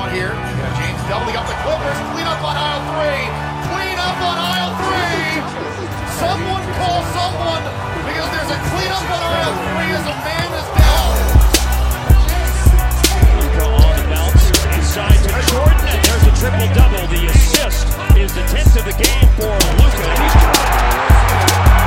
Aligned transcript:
want 0.00 0.16
here. 0.16 0.32
James 0.80 1.02
doubling 1.12 1.36
up 1.36 1.44
the 1.44 1.58
Clippers. 1.60 1.98
Clean 2.16 2.24
up 2.24 2.40
on 2.40 2.56
aisle 2.56 2.84
three. 2.96 3.24
Clean 3.68 3.98
up 4.00 4.16
on 4.16 4.36
aisle 4.40 4.72
three. 4.80 5.44
Someone 6.16 6.64
call 6.80 7.04
someone 7.12 7.64
because 8.08 8.28
there's 8.32 8.48
a 8.48 8.60
clean 8.72 8.92
up 8.96 9.04
on 9.04 9.20
aisle 9.20 9.56
three 9.60 9.92
as 9.92 10.06
a 10.08 10.16
man 10.24 10.48
is 10.56 10.68
down. 10.80 11.12
Luka 13.44 13.66
on 13.76 13.92
the 14.00 14.04
bounce, 14.08 14.44
inside 14.72 15.20
to 15.20 15.30
Jordan, 15.52 15.84
and 15.84 16.00
there's 16.00 16.24
a 16.24 16.34
triple 16.40 16.68
double. 16.72 17.04
The 17.12 17.28
assist 17.36 17.84
is 18.16 18.32
the 18.32 18.44
10th 18.56 18.80
of 18.80 18.84
the 18.88 18.96
game 18.96 19.28
for 19.36 19.52
Luka. 19.84 20.08
He's 20.16 20.36
It's 21.60 21.79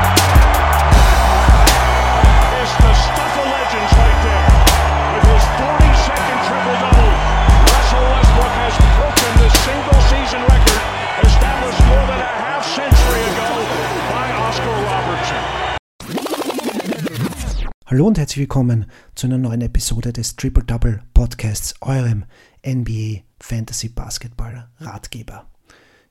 Hallo 17.93 18.07
und 18.07 18.17
herzlich 18.17 18.39
willkommen 18.39 18.87
zu 19.13 19.27
einer 19.27 19.37
neuen 19.37 19.61
Episode 19.61 20.11
des 20.11 20.35
Triple 20.35 20.63
Double 20.63 21.03
Podcasts, 21.13 21.75
eurem 21.81 22.25
NBA 22.65 23.21
Fantasy 23.39 23.87
Basketball 23.87 24.67
Ratgeber. 24.79 25.45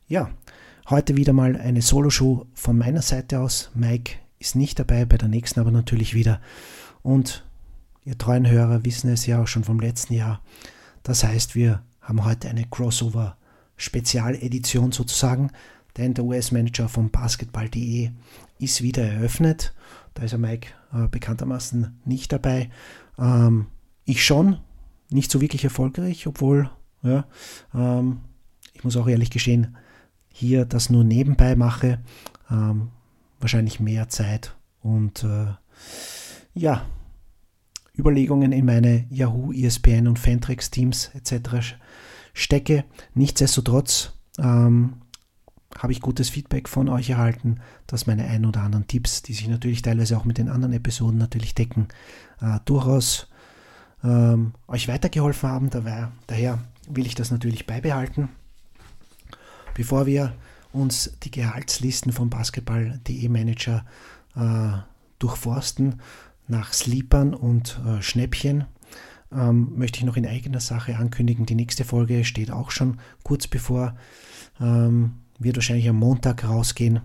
Ja, 0.06 0.30
heute 0.88 1.16
wieder 1.16 1.32
mal 1.32 1.56
eine 1.56 1.82
Solo-Show 1.82 2.46
von 2.54 2.78
meiner 2.78 3.02
Seite 3.02 3.40
aus. 3.40 3.72
Mike 3.74 4.12
ist 4.38 4.54
nicht 4.54 4.78
dabei, 4.78 5.06
bei 5.06 5.16
der 5.16 5.26
nächsten 5.26 5.58
aber 5.58 5.72
natürlich 5.72 6.14
wieder. 6.14 6.40
Und 7.02 7.44
ihr 8.04 8.16
treuen 8.16 8.48
Hörer 8.48 8.84
wissen 8.84 9.10
es 9.10 9.26
ja 9.26 9.42
auch 9.42 9.48
schon 9.48 9.64
vom 9.64 9.80
letzten 9.80 10.14
Jahr. 10.14 10.40
Das 11.02 11.24
heißt, 11.24 11.56
wir 11.56 11.82
haben 12.00 12.24
heute 12.24 12.48
eine 12.48 12.64
Crossover-Spezialedition 12.64 14.92
sozusagen, 14.92 15.50
denn 15.96 16.14
der 16.14 16.22
US-Manager 16.22 16.88
von 16.88 17.10
Basketball.de 17.10 18.10
ist 18.60 18.82
wieder 18.82 19.02
eröffnet. 19.02 19.74
Da 20.14 20.22
ist 20.24 20.32
der 20.32 20.38
Mike 20.38 20.68
äh, 20.92 21.08
bekanntermaßen 21.08 22.00
nicht 22.04 22.32
dabei. 22.32 22.70
Ähm, 23.18 23.66
ich 24.04 24.24
schon, 24.24 24.58
nicht 25.10 25.30
so 25.30 25.40
wirklich 25.40 25.64
erfolgreich, 25.64 26.26
obwohl, 26.26 26.70
ja, 27.02 27.26
ähm, 27.74 28.20
ich 28.74 28.84
muss 28.84 28.96
auch 28.96 29.08
ehrlich 29.08 29.30
gestehen, 29.30 29.76
hier 30.28 30.64
das 30.64 30.90
nur 30.90 31.04
nebenbei 31.04 31.56
mache. 31.56 32.00
Ähm, 32.50 32.90
wahrscheinlich 33.38 33.80
mehr 33.80 34.08
Zeit 34.08 34.56
und 34.80 35.24
äh, 35.24 35.46
ja, 36.54 36.86
Überlegungen 37.96 38.52
in 38.52 38.64
meine 38.64 39.06
Yahoo, 39.10 39.52
ESPN 39.52 40.08
und 40.08 40.18
Fantrex 40.18 40.70
Teams 40.70 41.10
etc. 41.14 41.76
stecke. 42.32 42.84
Nichtsdestotrotz 43.14 44.14
ähm, 44.38 45.01
habe 45.78 45.92
ich 45.92 46.00
gutes 46.00 46.28
Feedback 46.28 46.68
von 46.68 46.88
euch 46.88 47.10
erhalten, 47.10 47.60
dass 47.86 48.06
meine 48.06 48.24
ein 48.24 48.44
oder 48.44 48.62
anderen 48.62 48.86
Tipps, 48.86 49.22
die 49.22 49.32
sich 49.32 49.48
natürlich 49.48 49.82
teilweise 49.82 50.16
auch 50.16 50.24
mit 50.24 50.38
den 50.38 50.48
anderen 50.48 50.74
Episoden 50.74 51.18
natürlich 51.18 51.54
decken, 51.54 51.88
äh, 52.40 52.58
durchaus 52.64 53.28
ähm, 54.04 54.52
euch 54.68 54.88
weitergeholfen 54.88 55.48
haben. 55.48 55.70
Dabei, 55.70 56.08
daher 56.26 56.58
will 56.88 57.06
ich 57.06 57.14
das 57.14 57.30
natürlich 57.30 57.66
beibehalten. 57.66 58.28
Bevor 59.74 60.06
wir 60.06 60.34
uns 60.72 61.16
die 61.22 61.30
Gehaltslisten 61.30 62.12
vom 62.12 62.30
Basketball.de 62.30 63.28
Manager 63.28 63.84
äh, 64.36 64.78
durchforsten 65.18 66.00
nach 66.48 66.72
Sleepern 66.72 67.34
und 67.34 67.80
äh, 67.86 68.02
Schnäppchen, 68.02 68.64
ähm, 69.32 69.72
möchte 69.76 69.98
ich 69.98 70.04
noch 70.04 70.16
in 70.16 70.26
eigener 70.26 70.60
Sache 70.60 70.96
ankündigen. 70.96 71.46
Die 71.46 71.54
nächste 71.54 71.84
Folge 71.84 72.24
steht 72.24 72.50
auch 72.50 72.70
schon 72.70 72.98
kurz 73.22 73.46
bevor, 73.46 73.94
ähm, 74.60 75.21
wird 75.38 75.56
wahrscheinlich 75.56 75.88
am 75.88 75.96
Montag 75.96 76.44
rausgehen. 76.44 77.00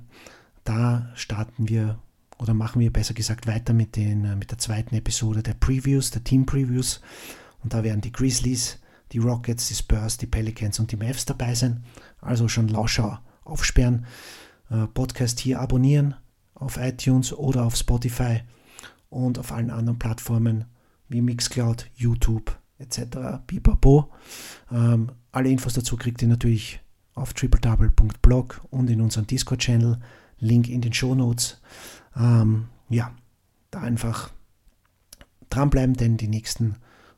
Da 0.63 1.09
starten 1.15 1.69
wir 1.69 1.99
oder 2.37 2.53
machen 2.53 2.79
wir 2.79 2.93
besser 2.93 3.13
gesagt 3.13 3.47
weiter 3.47 3.73
mit, 3.73 3.95
den, 3.95 4.25
äh, 4.25 4.35
mit 4.35 4.51
der 4.51 4.57
zweiten 4.57 4.95
Episode 4.95 5.41
der 5.41 5.55
Previews, 5.55 6.11
der 6.11 6.23
Team 6.23 6.45
Previews. 6.45 7.01
Und 7.63 7.73
da 7.73 7.83
werden 7.83 8.01
die 8.01 8.11
Grizzlies, 8.11 8.79
die 9.11 9.19
Rockets, 9.19 9.67
die 9.67 9.75
Spurs, 9.75 10.17
die 10.17 10.27
Pelicans 10.27 10.79
und 10.79 10.91
die 10.91 10.97
Mavs 10.97 11.25
dabei 11.25 11.55
sein. 11.55 11.83
Also 12.21 12.47
schon 12.47 12.67
Lauscher 12.67 13.21
aufsperren, 13.43 14.05
äh, 14.69 14.85
Podcast 14.87 15.39
hier 15.39 15.59
abonnieren 15.59 16.15
auf 16.53 16.77
iTunes 16.77 17.33
oder 17.33 17.65
auf 17.65 17.75
Spotify 17.75 18.41
und 19.09 19.39
auf 19.39 19.51
allen 19.51 19.69
anderen 19.69 19.99
Plattformen 19.99 20.65
wie 21.07 21.21
Mixcloud, 21.21 21.89
YouTube 21.95 22.57
etc. 22.79 23.39
Pipapo. 23.47 24.11
Ähm, 24.71 25.11
alle 25.31 25.49
Infos 25.49 25.73
dazu 25.73 25.97
kriegt 25.97 26.21
ihr 26.21 26.27
natürlich 26.27 26.81
auf 27.17 27.33
tripledouble.blog 27.33 28.61
und 28.69 28.89
in 28.89 29.01
unserem 29.01 29.27
Discord-Channel. 29.27 29.99
Link 30.39 30.69
in 30.69 30.81
den 30.81 30.93
Show 30.93 31.15
Notes. 31.15 31.59
Ähm, 32.15 32.67
ja, 32.89 33.11
da 33.71 33.81
einfach 33.81 34.31
dranbleiben, 35.49 35.95
denn 35.95 36.17
die 36.17 36.27
nächsten 36.27 36.75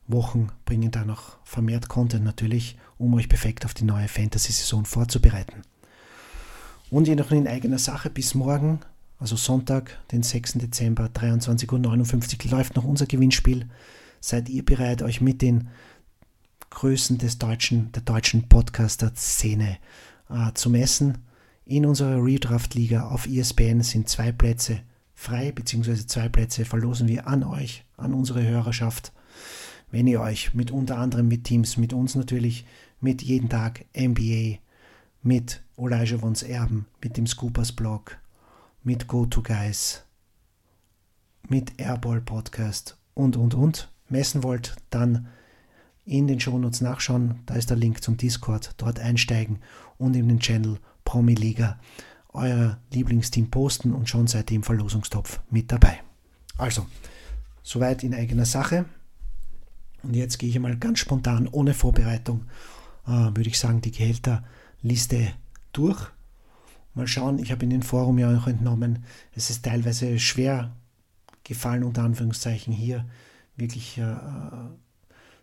Wochen 0.08 0.50
bringen 0.66 0.92
da 0.92 1.06
noch 1.06 1.38
vermehrt 1.44 1.90
Content 1.90 2.24
natürlich, 2.24 2.78
um 2.98 3.14
euch 3.14 3.30
perfekt 3.30 3.66
auf 3.66 3.74
die 3.74 3.84
neue 3.84 4.08
Fantasy-Saison 4.08 4.86
vorzubereiten. 4.86 5.62
Und 6.90 7.08
je 7.08 7.16
noch 7.16 7.32
in 7.32 7.48
eigener 7.48 7.78
Sache 7.78 8.10
bis 8.10 8.34
morgen, 8.34 8.80
also 9.20 9.36
Sonntag, 9.36 10.00
den 10.12 10.24
6. 10.24 10.54
Dezember, 10.54 11.06
23.59 11.14 12.46
Uhr, 12.46 12.52
läuft 12.52 12.76
noch 12.76 12.86
unser 12.86 13.06
Gewinnspiel. 13.06 13.68
Seid 14.22 14.50
ihr 14.50 14.66
bereit, 14.66 15.02
euch 15.02 15.22
mit 15.22 15.42
den 15.42 15.70
Größen 16.70 17.18
des 17.18 17.38
deutschen, 17.38 17.92
der 17.94 18.04
deutschen 18.04 18.48
Podcaster-Szene 18.48 19.78
äh, 20.30 20.54
zu 20.54 20.70
messen? 20.70 21.20
In 21.66 21.86
unserer 21.86 22.24
Redraft-Liga 22.24 23.10
auf 23.10 23.28
ESPN 23.28 23.82
sind 23.82 24.10
zwei 24.10 24.32
Plätze 24.32 24.82
frei, 25.14 25.52
beziehungsweise 25.52 26.08
zwei 26.08 26.30
Plätze 26.30 26.66
verlosen 26.66 27.08
wir 27.08 27.28
an 27.28 27.44
euch, 27.44 27.86
an 27.98 28.14
unsere 28.14 28.42
Hörerschaft. 28.42 29.12
Wenn 29.92 30.08
ihr 30.08 30.22
euch 30.22 30.54
mit 30.54 30.72
unter 30.72 30.98
anderem 30.98 31.28
mit 31.28 31.44
Teams, 31.44 31.78
mit 31.78 31.94
uns 31.94 32.16
natürlich, 32.16 32.66
mit 33.02 33.22
jeden 33.22 33.50
Tag 33.50 33.86
NBA, 33.98 34.60
mit 35.22 35.62
Elijah 35.78 36.22
Vons 36.22 36.44
Erben, 36.44 36.86
mit 37.04 37.18
dem 37.18 37.28
Scoopers 37.28 37.72
Blog, 37.72 38.18
mit 38.84 39.08
GoToGuys, 39.08 40.06
mit 41.50 41.80
Airball 41.80 42.22
Podcast 42.22 42.98
und 43.14 43.36
und 43.36 43.54
und 43.54 43.92
messen 44.08 44.44
wollt, 44.44 44.76
dann 44.90 45.28
in 46.10 46.28
den 46.28 46.40
Shownotes 46.40 46.82
nachschauen, 46.82 47.36
da 47.46 47.54
ist 47.54 47.70
der 47.70 47.78
Link 47.78 48.04
zum 48.04 48.18
Discord, 48.18 48.74
dort 48.78 49.00
einsteigen 49.00 49.60
und 49.98 50.16
in 50.16 50.28
den 50.28 50.40
Channel 50.40 50.80
Promi 51.06 51.36
Liga 51.36 51.80
euer 52.34 52.78
Lieblingsteam 52.92 53.50
posten 53.50 53.94
und 53.94 54.10
schon 54.10 54.28
seid 54.28 54.52
ihr 54.52 54.58
im 54.58 54.64
Verlosungstopf 54.64 55.40
mit 55.50 55.72
dabei. 55.72 56.00
Also, 56.58 56.86
soweit 57.64 58.04
in 58.04 58.14
eigener 58.14 58.46
Sache. 58.46 58.86
Und 60.04 60.16
jetzt 60.16 60.38
gehe 60.38 60.50
ich 60.50 60.60
mal 60.60 60.78
ganz 60.78 61.00
spontan, 61.00 61.48
ohne 61.48 61.74
Vorbereitung, 61.74 62.46
äh, 63.06 63.12
würde 63.12 63.50
ich 63.50 63.60
sagen, 63.60 63.82
die 63.82 63.92
Gehälterliste 63.92 65.34
durch. 65.74 66.08
Mal 66.94 67.08
schauen, 67.08 67.40
ich 67.40 67.52
habe 67.52 67.64
in 67.64 67.70
den 67.70 67.84
Forum 67.84 68.18
ja 68.18 68.36
auch 68.36 68.48
entnommen, 68.48 69.06
es 69.34 69.50
ist 69.50 69.66
teilweise 69.66 70.20
schwer 70.20 70.76
gefallen, 71.44 71.84
unter 71.84 72.04
Anführungszeichen 72.04 72.74
hier 72.74 73.06
wirklich 73.56 73.98
äh, 73.98 74.16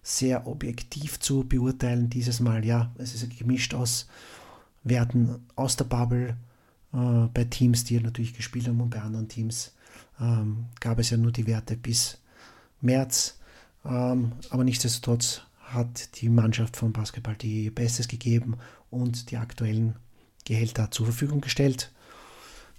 sehr 0.06 0.47
objektiv 0.47 1.19
zu 1.19 1.43
beurteilen. 1.43 2.09
Dieses 2.09 2.39
Mal, 2.39 2.65
ja, 2.65 2.93
es 2.97 3.12
ist 3.12 3.37
gemischt 3.37 3.75
aus 3.75 4.06
Werten 4.84 5.44
aus 5.56 5.75
der 5.75 5.87
Bubble 5.87 6.37
äh, 6.93 7.27
bei 7.34 7.44
Teams, 7.44 7.83
die 7.83 7.99
natürlich 7.99 8.33
gespielt 8.33 8.69
haben 8.69 8.81
und 8.81 8.91
bei 8.91 9.00
anderen 9.00 9.27
Teams 9.27 9.72
ähm, 10.21 10.66
gab 10.78 11.00
es 11.00 11.11
ja 11.11 11.16
nur 11.16 11.33
die 11.33 11.49
Werte 11.49 11.77
bis 11.77 12.19
März. 12.81 13.41
Ähm, 13.84 14.31
aber 14.50 14.62
nichtsdestotrotz 14.62 15.43
hat 15.59 16.21
die 16.21 16.28
Mannschaft 16.28 16.77
von 16.77 16.93
Basketball 16.93 17.34
die 17.34 17.71
Bestes 17.71 18.07
gegeben 18.07 18.59
und 18.91 19.33
die 19.33 19.39
aktuellen 19.39 19.97
Gehälter 20.45 20.92
zur 20.92 21.07
Verfügung 21.07 21.41
gestellt. 21.41 21.91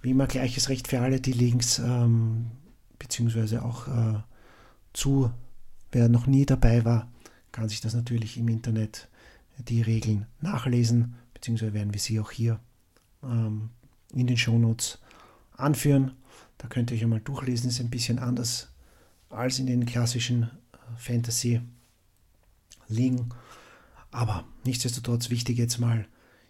Wie 0.01 0.11
immer 0.11 0.27
gleiches 0.27 0.69
Recht 0.69 0.87
für 0.87 1.01
alle, 1.01 1.19
die 1.19 1.33
Links 1.33 1.79
ähm, 1.79 2.51
beziehungsweise 2.97 3.65
auch 3.65 3.89
äh, 3.89 4.21
zu, 4.93 5.29
wer 5.91 6.07
noch 6.07 6.25
nie 6.25 6.45
dabei 6.45 6.85
war, 6.85 7.09
kann 7.57 7.69
sich 7.69 7.81
das 7.81 7.95
natürlich 7.95 8.37
im 8.37 8.49
Internet 8.49 9.09
die 9.57 9.81
Regeln 9.81 10.27
nachlesen, 10.41 11.15
beziehungsweise 11.33 11.73
werden 11.73 11.91
wir 11.91 11.99
sie 11.99 12.19
auch 12.19 12.29
hier 12.29 12.59
ähm, 13.23 13.71
in 14.13 14.27
den 14.27 14.37
Shownotes 14.37 14.99
anführen. 15.53 16.11
Da 16.59 16.67
könnt 16.67 16.91
ihr 16.91 16.97
euch 16.97 17.03
einmal 17.03 17.19
durchlesen, 17.19 17.69
ist 17.69 17.79
ein 17.79 17.89
bisschen 17.89 18.19
anders 18.19 18.67
als 19.31 19.57
in 19.57 19.65
den 19.65 19.87
klassischen 19.87 20.43
äh, 20.43 20.47
Fantasy-Ligen. 20.97 21.63
Aber 24.11 24.45
nichtsdestotrotz 24.63 25.31
wichtig 25.31 25.57
jetzt 25.57 25.79
mal 25.79 26.07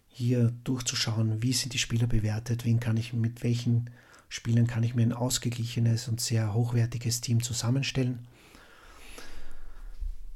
hier 0.10 0.52
durchzuschauen, 0.66 1.42
wie 1.42 1.54
sind 1.54 1.74
die 1.74 1.80
Spieler 1.80 2.08
bewertet, 2.08 2.66
wen 2.66 2.82
kann 2.82 2.98
ich, 2.98 3.14
mit 3.14 3.44
welchen 3.44 3.90
Spielern 4.28 4.68
kann 4.68 4.84
ich 4.84 4.94
mir 4.94 5.04
ein 5.04 5.14
ausgeglichenes 5.14 6.10
und 6.10 6.20
sehr 6.20 6.54
hochwertiges 6.54 7.22
Team 7.22 7.42
zusammenstellen. 7.42 8.28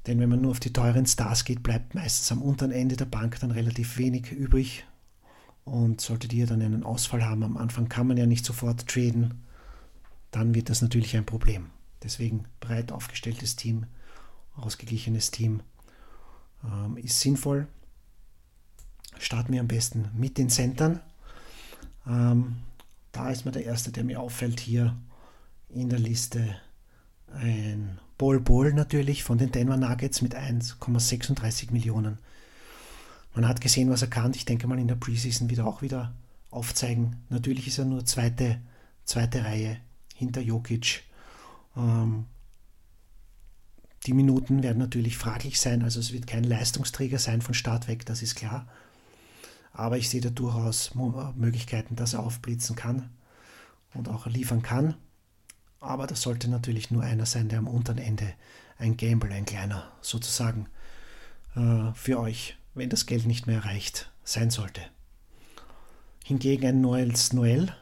Denn 0.07 0.19
wenn 0.19 0.29
man 0.29 0.41
nur 0.41 0.51
auf 0.51 0.59
die 0.59 0.73
teuren 0.73 1.05
Stars 1.05 1.45
geht, 1.45 1.61
bleibt 1.61 1.93
meistens 1.93 2.31
am 2.31 2.41
unteren 2.41 2.71
Ende 2.71 2.95
der 2.95 3.05
Bank 3.05 3.39
dann 3.39 3.51
relativ 3.51 3.97
wenig 3.97 4.31
übrig. 4.31 4.85
Und 5.63 6.01
solltet 6.01 6.33
ihr 6.33 6.47
dann 6.47 6.61
einen 6.61 6.83
Ausfall 6.83 7.23
haben, 7.23 7.43
am 7.43 7.57
Anfang 7.57 7.87
kann 7.87 8.07
man 8.07 8.17
ja 8.17 8.25
nicht 8.25 8.45
sofort 8.45 8.87
traden, 8.87 9.43
dann 10.31 10.55
wird 10.55 10.69
das 10.69 10.81
natürlich 10.81 11.15
ein 11.15 11.25
Problem. 11.25 11.69
Deswegen 12.03 12.45
breit 12.59 12.91
aufgestelltes 12.91 13.55
Team, 13.55 13.85
ausgeglichenes 14.55 15.29
Team 15.29 15.61
ähm, 16.63 16.97
ist 16.97 17.19
sinnvoll. 17.19 17.67
Starten 19.19 19.53
wir 19.53 19.59
am 19.59 19.67
besten 19.67 20.09
mit 20.15 20.39
den 20.39 20.49
Centern. 20.49 20.99
Ähm, 22.07 22.57
da 23.11 23.29
ist 23.29 23.45
mir 23.45 23.51
der 23.51 23.65
erste, 23.65 23.91
der 23.91 24.03
mir 24.03 24.19
auffällt 24.19 24.59
hier 24.59 24.97
in 25.69 25.89
der 25.89 25.99
Liste, 25.99 26.55
ein 27.33 27.99
Bol 28.17 28.39
Bol 28.39 28.73
natürlich 28.73 29.23
von 29.23 29.37
den 29.37 29.51
Denver 29.51 29.77
Nuggets 29.77 30.21
mit 30.21 30.35
1,36 30.35 31.71
Millionen. 31.71 32.19
Man 33.33 33.47
hat 33.47 33.61
gesehen, 33.61 33.89
was 33.89 34.01
er 34.01 34.09
kann. 34.09 34.33
Ich 34.33 34.45
denke 34.45 34.67
mal 34.67 34.79
in 34.79 34.87
der 34.87 34.95
Preseason 34.95 35.49
wieder 35.49 35.65
auch 35.65 35.81
wieder 35.81 36.13
aufzeigen. 36.49 37.15
Natürlich 37.29 37.67
ist 37.67 37.79
er 37.79 37.85
nur 37.85 38.05
zweite, 38.05 38.59
zweite 39.05 39.43
Reihe 39.45 39.77
hinter 40.15 40.41
Jokic. 40.41 41.03
Ähm, 41.75 42.25
die 44.05 44.13
Minuten 44.13 44.63
werden 44.63 44.79
natürlich 44.79 45.17
fraglich 45.17 45.59
sein, 45.59 45.83
also 45.83 45.99
es 45.99 46.11
wird 46.11 46.25
kein 46.25 46.43
Leistungsträger 46.43 47.19
sein 47.19 47.41
von 47.41 47.53
Start 47.53 47.87
weg, 47.87 48.05
das 48.05 48.21
ist 48.21 48.35
klar. 48.35 48.67
Aber 49.73 49.97
ich 49.97 50.09
sehe 50.09 50.21
da 50.21 50.29
durchaus 50.29 50.93
Möglichkeiten, 51.35 51.95
dass 51.95 52.13
er 52.13 52.23
aufblitzen 52.23 52.75
kann 52.75 53.09
und 53.93 54.09
auch 54.09 54.25
liefern 54.25 54.63
kann. 54.63 54.95
Aber 55.81 56.07
das 56.07 56.21
sollte 56.21 56.49
natürlich 56.49 56.91
nur 56.91 57.03
einer 57.03 57.25
sein, 57.25 57.49
der 57.49 57.59
am 57.59 57.67
unteren 57.67 57.97
Ende 57.97 58.33
ein 58.77 58.95
Gamble, 58.95 59.33
ein 59.33 59.45
kleiner 59.45 59.91
sozusagen 60.01 60.67
äh, 61.55 61.91
für 61.93 62.19
euch, 62.19 62.55
wenn 62.73 62.89
das 62.89 63.05
Geld 63.05 63.25
nicht 63.25 63.47
mehr 63.47 63.65
reicht, 63.65 64.09
sein 64.23 64.49
sollte. 64.49 64.81
Hingegen 66.23 66.65
ein 66.65 66.79
Noels 66.79 67.33
Noel 67.33 67.75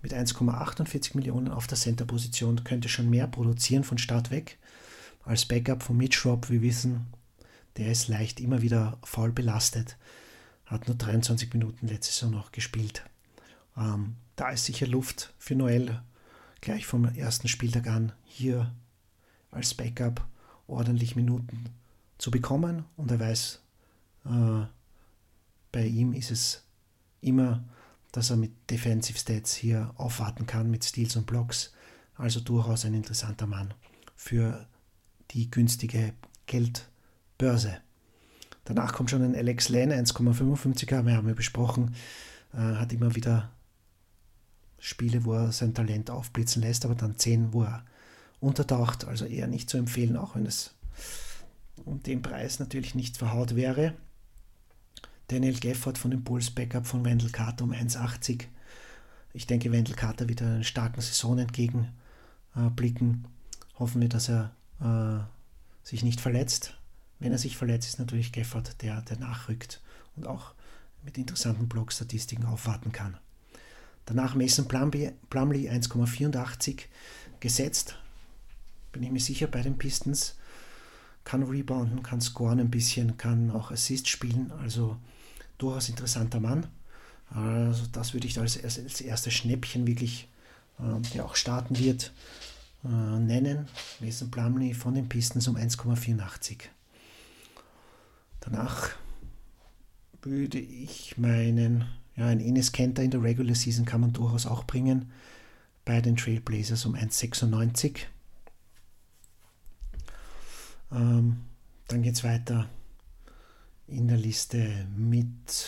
mit 0.00 0.14
1,48 0.14 1.14
Millionen 1.14 1.48
auf 1.48 1.66
der 1.66 1.76
Center-Position 1.76 2.64
könnte 2.64 2.88
schon 2.88 3.10
mehr 3.10 3.26
produzieren 3.26 3.84
von 3.84 3.98
Start 3.98 4.30
weg. 4.30 4.56
Als 5.26 5.44
Backup 5.44 5.82
von 5.82 5.98
Mitch 5.98 6.26
Rob, 6.26 6.48
wir 6.48 6.62
wissen, 6.62 7.08
der 7.76 7.92
ist 7.92 8.08
leicht 8.08 8.40
immer 8.40 8.62
wieder 8.62 8.96
faul 9.02 9.32
belastet 9.32 9.98
hat 10.70 10.86
nur 10.86 10.96
23 10.96 11.52
Minuten 11.52 11.88
letzte 11.88 12.12
Saison 12.12 12.30
noch 12.30 12.52
gespielt. 12.52 13.04
Ähm, 13.76 14.16
da 14.36 14.50
ist 14.50 14.64
sicher 14.64 14.86
Luft 14.86 15.34
für 15.38 15.56
Noel 15.56 16.00
gleich 16.60 16.86
vom 16.86 17.04
ersten 17.04 17.48
Spieltag 17.48 17.86
an 17.86 18.12
hier 18.24 18.74
als 19.50 19.74
Backup 19.74 20.26
ordentlich 20.66 21.16
Minuten 21.16 21.70
zu 22.18 22.30
bekommen. 22.30 22.84
Und 22.96 23.10
er 23.10 23.20
weiß, 23.20 23.60
äh, 24.26 24.66
bei 25.72 25.86
ihm 25.86 26.12
ist 26.12 26.30
es 26.30 26.64
immer, 27.20 27.64
dass 28.12 28.30
er 28.30 28.36
mit 28.36 28.52
Defensive 28.70 29.18
Stats 29.18 29.54
hier 29.54 29.92
aufwarten 29.96 30.46
kann, 30.46 30.70
mit 30.70 30.84
Steals 30.84 31.16
und 31.16 31.26
Blocks. 31.26 31.72
Also 32.14 32.40
durchaus 32.40 32.84
ein 32.84 32.94
interessanter 32.94 33.46
Mann 33.46 33.72
für 34.14 34.66
die 35.30 35.50
günstige 35.50 36.12
Geldbörse. 36.46 37.78
Danach 38.64 38.92
kommt 38.92 39.10
schon 39.10 39.22
ein 39.22 39.34
Alex 39.34 39.68
Lane, 39.68 39.94
1,55er, 39.96 41.06
wir 41.06 41.16
haben 41.16 41.28
ja 41.28 41.34
besprochen, 41.34 41.94
äh, 42.52 42.58
hat 42.58 42.92
immer 42.92 43.14
wieder 43.14 43.50
Spiele, 44.80 45.24
wo 45.24 45.34
er 45.34 45.52
sein 45.52 45.74
Talent 45.74 46.10
aufblitzen 46.10 46.62
lässt, 46.62 46.84
aber 46.84 46.94
dann 46.94 47.18
10, 47.18 47.52
wo 47.52 47.62
er 47.62 47.84
untertaucht, 48.40 49.04
also 49.04 49.26
eher 49.26 49.46
nicht 49.46 49.68
zu 49.68 49.76
empfehlen, 49.76 50.16
auch 50.16 50.34
wenn 50.34 50.46
es 50.46 50.74
um 51.84 52.02
den 52.02 52.22
Preis 52.22 52.58
natürlich 52.58 52.94
nicht 52.94 53.16
verhaut 53.16 53.54
wäre. 53.54 53.94
Daniel 55.28 55.54
Gefford 55.54 55.98
von 55.98 56.10
dem 56.10 56.24
Bulls 56.24 56.50
Backup 56.50 56.86
von 56.86 57.04
Wendell 57.04 57.30
Carter 57.30 57.64
um 57.64 57.72
1,80. 57.72 58.46
Ich 59.32 59.46
denke, 59.46 59.70
Wendell 59.70 59.94
Carter 59.94 60.28
wird 60.28 60.42
einer 60.42 60.64
starken 60.64 61.00
Saison 61.00 61.38
entgegenblicken. 61.38 63.24
Äh, 63.24 63.78
Hoffen 63.78 64.00
wir, 64.00 64.08
dass 64.08 64.28
er 64.28 64.50
äh, 64.80 65.20
sich 65.86 66.02
nicht 66.02 66.20
verletzt. 66.20 66.76
Wenn 67.18 67.32
er 67.32 67.38
sich 67.38 67.56
verletzt, 67.56 67.88
ist 67.88 67.98
natürlich 67.98 68.32
Geffert 68.32 68.82
der, 68.82 69.02
der 69.02 69.18
nachrückt 69.18 69.80
und 70.16 70.26
auch 70.26 70.52
mit 71.02 71.16
interessanten 71.16 71.68
Blockstatistiken 71.68 72.44
aufwarten 72.44 72.92
kann. 72.92 73.16
Danach 74.10 74.34
Mason 74.34 74.66
Plumley, 74.66 75.12
1,84 75.30 76.80
gesetzt. 77.38 77.96
Bin 78.90 79.04
ich 79.04 79.10
mir 79.12 79.20
sicher 79.20 79.46
bei 79.46 79.62
den 79.62 79.78
Pistons. 79.78 80.34
Kann 81.22 81.44
rebounden, 81.44 82.02
kann 82.02 82.20
scoren 82.20 82.58
ein 82.58 82.72
bisschen, 82.72 83.16
kann 83.18 83.52
auch 83.52 83.70
Assist 83.70 84.08
spielen. 84.08 84.50
Also 84.62 84.96
durchaus 85.58 85.88
interessanter 85.88 86.40
Mann. 86.40 86.66
Also 87.32 87.84
das 87.92 88.12
würde 88.12 88.26
ich 88.26 88.36
als, 88.40 88.60
als 88.64 89.00
erstes 89.00 89.32
Schnäppchen 89.32 89.86
wirklich, 89.86 90.26
äh, 90.80 91.00
der 91.14 91.24
auch 91.24 91.36
starten 91.36 91.78
wird, 91.78 92.12
äh, 92.84 92.88
nennen. 92.88 93.68
Mason 94.00 94.28
Plumley 94.28 94.74
von 94.74 94.94
den 94.94 95.08
Pistons 95.08 95.46
um 95.46 95.54
1,84. 95.54 96.62
Danach 98.40 98.90
würde 100.22 100.58
ich 100.58 101.16
meinen, 101.16 101.84
ja, 102.20 102.26
ein 102.26 102.40
Ines 102.40 102.72
Kenter 102.72 103.02
in 103.02 103.10
der 103.10 103.22
Regular 103.22 103.54
Season 103.54 103.86
kann 103.86 104.02
man 104.02 104.12
durchaus 104.12 104.44
auch 104.44 104.64
bringen. 104.64 105.10
Bei 105.86 106.02
den 106.02 106.16
Trailblazers 106.16 106.84
um 106.84 106.94
1,96. 106.94 108.00
Ähm, 110.92 111.40
dann 111.88 112.02
geht 112.02 112.14
es 112.14 112.22
weiter 112.22 112.68
in 113.86 114.06
der 114.06 114.18
Liste 114.18 114.86
mit 114.94 115.66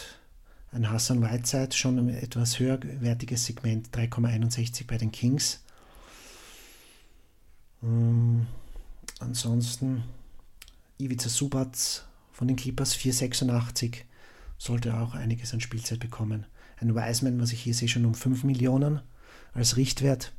ein 0.73 0.91
Hassan 0.91 1.23
Whiteside, 1.23 1.73
schon 1.73 1.99
ein 1.99 2.11
etwas 2.11 2.59
höherwertiges 2.59 3.47
Segment, 3.47 3.89
3,61 3.89 4.87
bei 4.87 4.99
den 4.99 5.11
Kings. 5.11 5.61
Ähm, 7.83 8.47
ansonsten 9.21 10.05
Ivica 10.99 11.31
Subac 11.31 12.05
von 12.31 12.47
den 12.47 12.57
Clippers 12.57 12.95
4,86 12.95 14.05
sollte 14.63 14.97
auch 14.97 15.15
einiges 15.15 15.53
an 15.53 15.61
Spielzeit 15.61 15.99
bekommen. 15.99 16.47
Ein 16.81 16.95
Wiseman, 16.95 17.41
was 17.41 17.53
ich 17.53 17.61
hier 17.61 17.75
sehe, 17.75 17.89
schon 17.89 18.07
um 18.07 18.15
5 18.15 18.45
Millionen 18.45 19.01
als 19.53 19.77
Richtwert. 19.77 20.33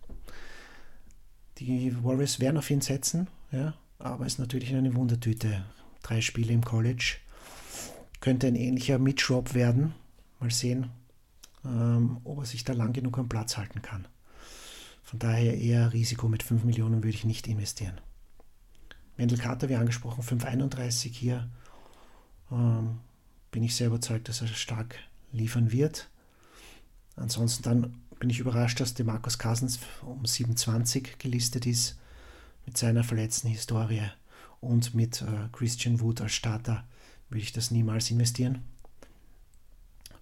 Die 1.57 1.93
Warriors 2.03 2.39
werden 2.39 2.57
auf 2.57 2.69
ihn 2.69 2.81
setzen, 2.81 3.27
ja, 3.51 3.73
aber 3.99 4.25
ist 4.25 4.39
natürlich 4.39 4.73
eine 4.73 4.95
Wundertüte. 4.95 5.65
Drei 6.03 6.21
Spiele 6.21 6.53
im 6.53 6.63
College. 6.63 7.17
Könnte 8.21 8.47
ein 8.47 8.55
ähnlicher 8.55 8.97
Mitch 8.97 9.33
Rob 9.33 9.53
werden. 9.53 9.93
Mal 10.39 10.51
sehen, 10.51 10.89
ähm, 11.65 12.21
ob 12.23 12.39
er 12.39 12.45
sich 12.45 12.63
da 12.63 12.73
lang 12.73 12.93
genug 12.93 13.17
am 13.17 13.27
Platz 13.27 13.57
halten 13.57 13.81
kann. 13.81 14.07
Von 15.03 15.19
daher 15.19 15.57
eher 15.57 15.91
Risiko 15.91 16.29
mit 16.29 16.43
5 16.43 16.63
Millionen 16.63 17.03
würde 17.03 17.09
ich 17.15 17.25
nicht 17.25 17.47
investieren. 17.47 17.99
Wendell 19.17 19.37
Carter, 19.37 19.67
wie 19.67 19.75
angesprochen, 19.75 20.23
5,31 20.23 21.09
hier 21.09 21.49
ähm, 22.51 22.99
bin 23.53 23.63
ich 23.63 23.75
sehr 23.75 23.87
überzeugt, 23.87 24.27
dass 24.27 24.41
er 24.41 24.47
stark 24.47 24.95
liefern 25.31 25.71
wird. 25.71 26.09
Ansonsten 27.15 27.63
dann 27.63 28.01
bin 28.19 28.29
ich 28.29 28.39
überrascht, 28.39 28.79
dass 28.79 28.95
Demarcus 28.95 29.37
Cousins 29.37 29.79
um 30.01 30.25
27 30.25 31.19
gelistet 31.19 31.67
ist 31.67 31.97
mit 32.65 32.77
seiner 32.77 33.03
verletzten 33.03 33.47
Historie 33.47 34.09
und 34.59 34.95
mit 34.95 35.21
äh, 35.21 35.49
Christian 35.51 36.01
Wood 36.01 36.21
als 36.21 36.33
Starter 36.33 36.83
würde 37.29 37.43
ich 37.43 37.53
das 37.53 37.69
niemals 37.69 38.09
investieren. 38.09 38.63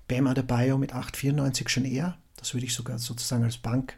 Bam 0.08 0.28
Adebayo 0.28 0.78
mit 0.78 0.94
8,94 0.94 1.70
schon 1.70 1.86
eher. 1.86 2.18
Das 2.36 2.54
würde 2.54 2.66
ich 2.66 2.74
sogar 2.74 3.00
sozusagen 3.00 3.44
als 3.44 3.58
Bank, 3.58 3.98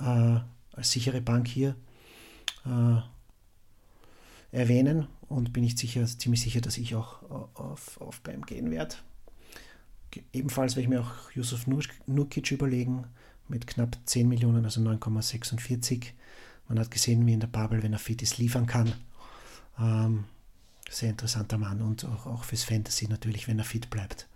äh, 0.00 0.40
als 0.72 0.90
sichere 0.90 1.20
Bank 1.20 1.46
hier 1.46 1.76
äh, 2.64 3.00
erwähnen 4.52 5.06
und 5.28 5.52
bin 5.52 5.64
ich 5.64 5.76
sicher, 5.76 6.04
ziemlich 6.06 6.42
sicher, 6.42 6.60
dass 6.60 6.78
ich 6.78 6.94
auch 6.94 7.22
äh, 7.22 7.60
auf, 7.60 8.00
auf 8.00 8.20
BAM 8.20 8.42
gehen 8.42 8.70
werde. 8.70 8.96
Ebenfalls 10.32 10.74
werde 10.74 10.82
ich 10.82 10.88
mir 10.88 11.02
auch 11.02 11.30
Yusuf 11.32 11.68
Nukic 11.68 12.50
überlegen 12.50 13.06
mit 13.48 13.66
knapp 13.66 13.96
10 14.06 14.28
Millionen, 14.28 14.64
also 14.64 14.80
9,46. 14.80 16.06
Man 16.68 16.78
hat 16.78 16.90
gesehen, 16.90 17.26
wie 17.26 17.32
in 17.32 17.40
der 17.40 17.46
Bubble, 17.46 17.82
wenn 17.82 17.92
er 17.92 17.98
fit 17.98 18.22
ist, 18.22 18.38
liefern 18.38 18.66
kann. 18.66 18.92
Ähm, 19.78 20.24
sehr 20.88 21.10
interessanter 21.10 21.58
Mann 21.58 21.80
und 21.80 22.04
auch, 22.04 22.26
auch 22.26 22.44
fürs 22.44 22.64
Fantasy 22.64 23.06
natürlich, 23.08 23.46
wenn 23.46 23.58
er 23.58 23.64
fit 23.64 23.90
bleibt. 23.90 24.28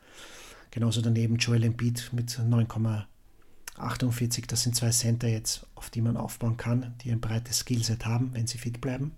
Genauso 0.70 1.00
daneben 1.00 1.36
Joel 1.36 1.64
Embiid 1.64 2.10
mit 2.12 2.30
9,48. 2.30 4.46
Das 4.46 4.62
sind 4.62 4.76
zwei 4.76 4.90
Center 4.90 5.28
jetzt, 5.28 5.66
auf 5.74 5.90
die 5.90 6.00
man 6.00 6.16
aufbauen 6.16 6.56
kann, 6.56 6.94
die 7.02 7.10
ein 7.10 7.20
breites 7.20 7.60
Skillset 7.60 8.06
haben, 8.06 8.32
wenn 8.34 8.46
sie 8.46 8.58
fit 8.58 8.80
bleiben. 8.80 9.12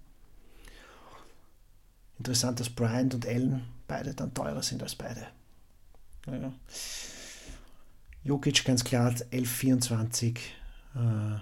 Interessant, 2.19 2.61
dass 2.61 2.71
Bryant 2.71 3.15
und 3.15 3.27
Allen 3.27 3.63
beide 3.87 4.15
dann 4.15 4.33
teurer 4.33 4.63
sind 4.63 4.83
als 4.83 4.95
beide. 4.95 5.27
Naja. 6.27 6.53
Jokic 8.25 8.65
ganz 8.65 8.83
klar 8.83 9.13
11,24 9.13 10.37
äh, 10.95 11.39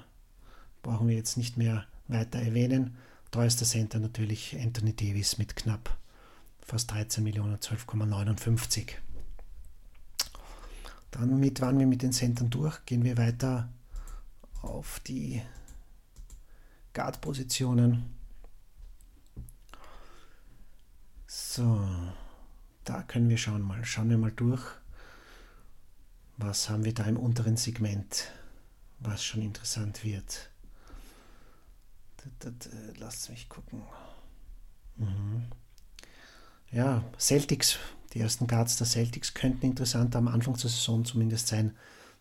brauchen 0.83 1.09
wir 1.09 1.17
jetzt 1.17 1.37
nicht 1.37 1.57
mehr 1.57 1.87
weiter 2.09 2.41
erwähnen. 2.41 2.97
teuerster 3.31 3.65
Center 3.65 3.99
natürlich 3.99 4.57
Anthony 4.61 4.95
Davis 4.95 5.39
mit 5.39 5.57
knapp 5.57 5.97
fast 6.65 6.91
13 6.91 7.23
Millionen, 7.23 7.57
12,59. 7.59 8.89
Dann 11.11 11.39
mit, 11.39 11.61
waren 11.61 11.79
wir 11.79 11.87
mit 11.87 12.03
den 12.03 12.13
Centern 12.13 12.51
durch, 12.51 12.85
gehen 12.87 13.05
wir 13.05 13.17
weiter 13.17 13.69
auf 14.63 15.01
die 15.01 15.43
Guard-Positionen. 16.95 18.05
So, 21.37 21.85
da 22.85 23.03
können 23.03 23.29
wir 23.29 23.39
schauen 23.39 23.63
mal. 23.63 23.85
Schauen 23.85 24.09
wir 24.09 24.19
mal 24.19 24.31
durch. 24.31 24.63
Was 26.37 26.71
haben 26.71 26.85
wir 26.85 26.95
da 26.95 27.03
im 27.07 27.17
unteren 27.17 27.57
Segment, 27.57 28.31
was 29.01 29.25
schon 29.25 29.43
interessant 29.43 30.05
wird. 30.05 30.51
Lasst 33.01 33.31
mich 33.31 33.49
gucken. 33.49 33.83
Mhm. 34.95 35.47
Ja, 36.71 37.03
Celtics, 37.19 37.81
die 38.13 38.21
ersten 38.21 38.47
Guards 38.47 38.77
der 38.77 38.87
Celtics 38.87 39.35
könnten 39.35 39.67
interessant 39.67 40.15
am 40.15 40.29
Anfang 40.29 40.55
der 40.55 40.71
Saison 40.71 41.05
zumindest 41.05 41.49
sein, 41.49 41.77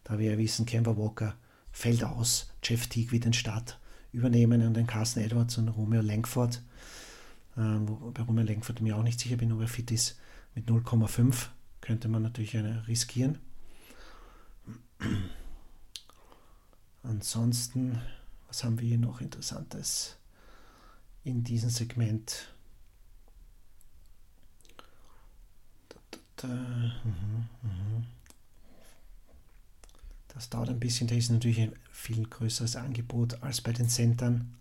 da 0.05 0.17
wir 0.17 0.31
ja 0.31 0.37
wissen, 0.39 0.65
Kemba 0.65 0.97
Walker 0.97 1.35
fällt 1.71 2.03
aus, 2.03 2.51
Jeff 2.63 2.87
Teague 2.87 3.11
wird 3.11 3.25
den 3.25 3.33
Start 3.33 3.79
übernehmen 4.11 4.65
und 4.65 4.73
den 4.73 4.87
Carson 4.87 5.21
Edwards 5.21 5.59
und 5.59 5.67
Romeo 5.69 6.01
Langford. 6.01 6.63
Bei 7.55 8.23
Romeo 8.23 8.43
Langford 8.43 8.81
mir 8.81 8.97
auch 8.97 9.03
nicht 9.03 9.19
sicher 9.19 9.37
bin, 9.37 9.51
ob 9.51 9.61
er 9.61 9.67
fit 9.67 9.91
ist. 9.91 10.17
Mit 10.55 10.67
0,5 10.67 11.49
könnte 11.81 12.07
man 12.07 12.23
natürlich 12.23 12.57
eine 12.57 12.87
riskieren. 12.87 13.39
Ansonsten, 17.03 18.01
was 18.47 18.63
haben 18.63 18.79
wir 18.79 18.87
hier 18.87 18.97
noch 18.97 19.21
Interessantes 19.21 20.17
in 21.23 21.43
diesem 21.43 21.69
Segment? 21.69 22.49
Mhm, 26.43 26.91
mhm. 27.61 28.03
Das 30.29 30.49
dauert 30.49 30.69
ein 30.69 30.79
bisschen, 30.79 31.07
da 31.07 31.15
ist 31.15 31.29
natürlich 31.29 31.59
ein 31.61 31.73
viel 31.91 32.25
größeres 32.27 32.75
Angebot 32.75 33.41
als 33.43 33.61
bei 33.61 33.71
den 33.71 33.87
Centern. 33.87 34.53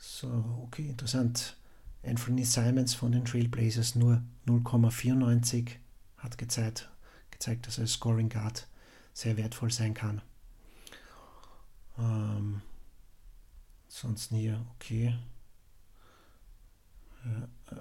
So, 0.00 0.62
okay, 0.64 0.88
interessant. 0.88 1.56
Anthony 2.02 2.44
Simons 2.44 2.94
von 2.94 3.12
den 3.12 3.26
Trailblazers 3.26 3.94
nur 3.94 4.22
0,94 4.46 5.72
hat 6.16 6.38
gezeigt, 6.38 6.90
gezeigt, 7.30 7.66
dass 7.66 7.76
er 7.76 7.82
als 7.82 7.92
Scoring 7.92 8.30
Guard 8.30 8.66
sehr 9.12 9.36
wertvoll 9.36 9.70
sein 9.70 9.92
kann. 9.92 10.22
Ähm, 11.98 12.62
sonst 13.88 14.30
hier, 14.30 14.64
okay. 14.76 15.14
Äh. 17.24 17.76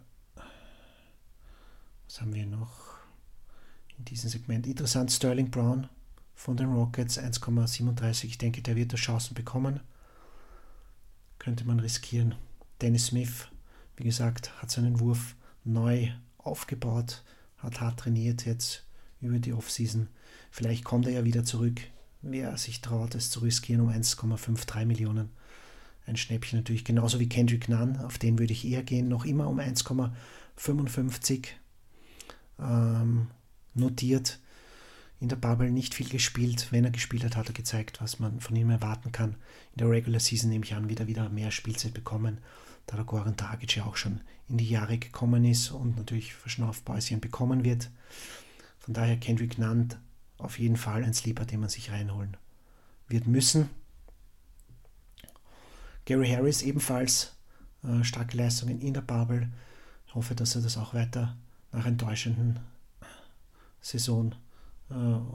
Was 2.06 2.22
haben 2.22 2.34
wir 2.34 2.46
noch 2.48 2.98
in 3.98 4.04
diesem 4.06 4.30
Segment? 4.30 4.68
Interessant, 4.68 5.12
Sterling 5.12 5.52
Brown 5.52 5.88
von 6.36 6.58
den 6.58 6.74
Rockets 6.74 7.18
1,37. 7.18 8.26
Ich 8.26 8.38
denke, 8.38 8.62
der 8.62 8.76
wird 8.76 8.92
da 8.92 8.98
Chancen 8.98 9.36
bekommen. 9.36 9.80
Könnte 11.40 11.66
man 11.66 11.80
riskieren. 11.80 12.36
Dennis 12.82 13.08
Smith, 13.08 13.48
wie 13.98 14.04
gesagt, 14.04 14.62
hat 14.62 14.70
seinen 14.70 15.00
Wurf 15.00 15.36
neu 15.64 16.10
aufgebaut, 16.38 17.24
hat 17.58 17.82
hart 17.82 18.00
trainiert 18.00 18.46
jetzt 18.46 18.86
über 19.22 19.40
die 19.40 19.54
Offseason. 19.54 20.08
Vielleicht 20.52 20.84
kommt 20.84 21.08
er 21.08 21.14
ja 21.14 21.26
wieder 21.26 21.44
zurück. 21.44 21.82
Wer 22.22 22.58
sich 22.58 22.82
traut, 22.82 23.16
es 23.16 23.30
zu 23.30 23.40
riskieren 23.40 23.82
um 23.82 23.90
1,53 23.90 24.86
Millionen. 24.86 25.30
Ein 26.06 26.18
Schnäppchen 26.18 26.60
natürlich, 26.60 26.84
genauso 26.84 27.20
wie 27.20 27.30
Kendrick 27.30 27.70
Nunn, 27.70 27.98
auf 27.98 28.18
den 28.18 28.40
würde 28.40 28.54
ich 28.54 28.66
eher 28.68 28.84
gehen, 28.84 29.08
noch 29.08 29.26
immer 29.26 29.48
um 29.48 29.60
1,55 29.60 31.48
ähm, 32.60 33.28
notiert. 33.74 34.40
In 35.22 35.28
der 35.28 35.36
Bubble 35.36 35.70
nicht 35.70 35.94
viel 35.94 36.08
gespielt. 36.08 36.68
Wenn 36.72 36.86
er 36.86 36.92
gespielt 36.92 37.24
hat, 37.26 37.36
hat 37.36 37.48
er 37.48 37.54
gezeigt, 37.54 38.02
was 38.02 38.20
man 38.20 38.40
von 38.40 38.56
ihm 38.56 38.70
erwarten 38.70 39.12
kann. 39.12 39.36
In 39.74 39.80
der 39.80 39.90
Regular 39.90 40.20
Season 40.20 40.50
nehme 40.50 40.64
ich 40.64 40.74
an, 40.74 40.90
wird 40.90 41.02
er 41.02 41.08
wieder 41.08 41.28
mehr 41.30 41.52
Spielzeit 41.52 41.94
bekommen, 41.94 42.38
da 42.86 42.96
der 42.96 43.06
Goran 43.06 43.36
Dragic 43.36 43.76
ja 43.76 43.86
auch 43.86 43.98
schon 43.98 44.22
in 44.48 44.58
die 44.58 44.70
Jahre 44.70 44.98
gekommen 44.98 45.44
ist 45.46 45.72
und 45.72 45.98
natürlich 45.98 46.34
Verschnaufpäuschen 46.34 47.20
bekommen 47.20 47.64
wird. 47.64 47.90
Von 48.80 48.94
daher 48.94 49.18
Kendrick 49.18 49.58
Nunn 49.58 49.94
auf 50.38 50.58
jeden 50.58 50.78
Fall 50.78 51.04
ein 51.04 51.14
Sleeper, 51.14 51.46
den 51.46 51.60
man 51.60 51.70
sich 51.70 51.92
reinholen 51.92 52.38
wird 53.08 53.28
müssen. 53.28 53.70
Gary 56.06 56.30
Harris 56.30 56.62
ebenfalls 56.62 57.36
äh, 57.84 58.04
starke 58.04 58.38
Leistungen 58.38 58.82
in 58.82 58.94
der 58.94 59.02
Bubble. 59.02 59.50
Ich 60.08 60.16
hoffe, 60.16 60.34
dass 60.34 60.56
er 60.56 60.62
das 60.62 60.78
auch 60.78 60.94
weiter 60.94 61.38
nach 61.72 61.86
enttäuschenden 61.86 62.60
Saison, 63.82 64.34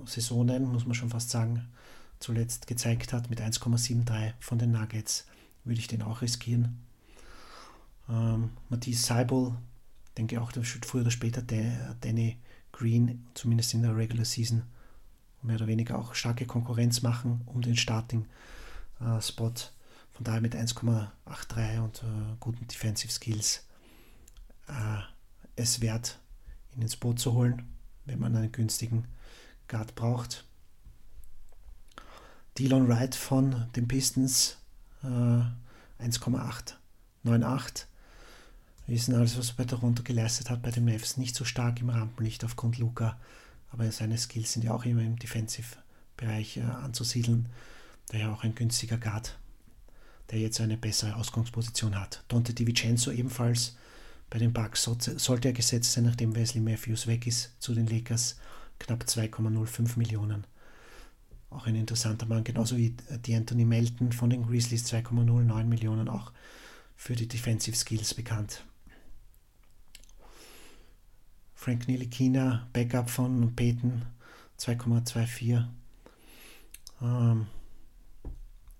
Saisonen, 0.06 0.64
muss 0.73 0.87
man 0.87 0.94
schon 0.94 1.11
fast 1.11 1.30
sagen, 1.30 1.68
zuletzt 2.18 2.66
gezeigt 2.66 3.12
hat 3.12 3.30
mit 3.30 3.40
1,73 3.40 4.32
von 4.40 4.58
den 4.58 4.73
Nuggets, 4.73 5.26
würde 5.64 5.80
ich 5.80 5.87
den 5.87 6.02
auch 6.02 6.23
riskieren. 6.23 6.80
Ähm, 8.08 8.50
Matthias 8.68 9.06
Seibel, 9.06 9.52
denke 10.16 10.40
auch, 10.40 10.52
der 10.52 10.64
früher 10.64 11.02
oder 11.02 11.11
später 11.11 11.42
der 11.42 11.94
Danny 12.00 12.38
Green, 12.73 13.26
zumindest 13.34 13.75
in 13.75 13.82
der 13.82 13.96
Regular 13.96 14.25
Season, 14.25 14.62
mehr 15.42 15.56
oder 15.56 15.66
weniger 15.66 15.99
auch 15.99 16.14
starke 16.14 16.46
Konkurrenz 16.46 17.02
machen 17.02 17.42
um 17.46 17.62
den 17.62 17.76
Starting-Spot. 17.76 19.49
Äh, 19.49 19.75
von 20.12 20.25
daher 20.25 20.40
mit 20.40 20.54
1,83 20.54 21.80
und 21.80 22.02
äh, 22.02 22.37
guten 22.38 22.66
Defensive 22.68 23.12
Skills 23.12 23.66
äh, 24.68 25.02
es 25.56 25.80
wert, 25.80 26.18
ihn 26.75 26.82
ins 26.82 26.96
Boot 26.96 27.18
zu 27.18 27.32
holen, 27.32 27.62
wenn 28.04 28.20
man 28.20 28.37
einen 28.37 28.52
günstigen 28.52 29.06
Guard 29.68 29.94
braucht. 29.94 30.44
Dylan 32.59 32.88
Wright 32.88 33.14
von 33.14 33.66
den 33.75 33.88
Pistons 33.88 34.59
äh, 35.02 35.42
1,898. 35.99 37.87
Wir 38.87 38.94
wissen 38.94 39.14
alles, 39.14 39.38
was 39.38 39.50
er 39.50 39.56
bei 39.56 39.64
Toronto 39.64 40.02
geleistet 40.02 40.50
hat, 40.50 40.62
bei 40.62 40.71
den 40.71 40.85
Mavs 40.85 41.16
nicht 41.16 41.35
so 41.35 41.44
stark 41.44 41.80
im 41.80 41.88
Rampenlicht 41.88 42.44
aufgrund 42.44 42.78
Luca, 42.78 43.18
aber 43.71 43.90
seine 43.90 44.18
Skills 44.18 44.52
sind 44.52 44.62
ja 44.64 44.73
auch 44.73 44.85
immer 44.85 45.02
im 45.02 45.18
Defensive-Bereich 45.18 46.59
äh, 46.59 46.62
anzusiedeln. 46.62 47.49
Daher 48.09 48.33
auch 48.33 48.44
ein 48.44 48.54
günstiger 48.54 48.99
Guard, 48.99 49.38
der 50.30 50.38
jetzt 50.38 50.61
eine 50.61 50.76
bessere 50.76 51.16
Ausgangsposition 51.16 51.99
hat. 51.99 52.23
Dante 52.28 52.52
DiVincenzo 52.52 53.11
ebenfalls 53.11 53.76
bei 54.30 54.38
den 54.38 54.52
Bucks 54.52 54.83
sollte 55.16 55.49
er 55.49 55.54
gesetzt 55.54 55.92
sein, 55.92 56.04
nachdem 56.04 56.35
Wesley 56.35 56.61
Matthews 56.61 57.06
weg 57.06 57.26
ist 57.26 57.52
zu 57.61 57.75
den 57.75 57.87
Lakers. 57.87 58.37
Knapp 58.78 59.04
2,05 59.04 59.99
Millionen. 59.99 60.47
Auch 61.50 61.66
ein 61.66 61.76
interessanter 61.76 62.26
Mann, 62.26 62.45
genauso 62.45 62.76
wie 62.76 62.97
die 63.25 63.35
Anthony 63.35 63.64
Melton 63.64 64.12
von 64.12 64.31
den 64.31 64.45
Grizzlies 64.45 64.93
2,09 64.93 65.64
Millionen, 65.64 66.09
auch 66.09 66.33
für 66.97 67.14
die 67.14 67.28
Defensive 67.28 67.76
Skills 67.76 68.14
bekannt. 68.14 68.64
Frank 71.54 71.88
Nilikina, 71.88 72.66
Backup 72.73 73.09
von 73.09 73.54
Peyton, 73.54 74.02
2,24. 74.59 75.64
Ähm, 77.00 77.47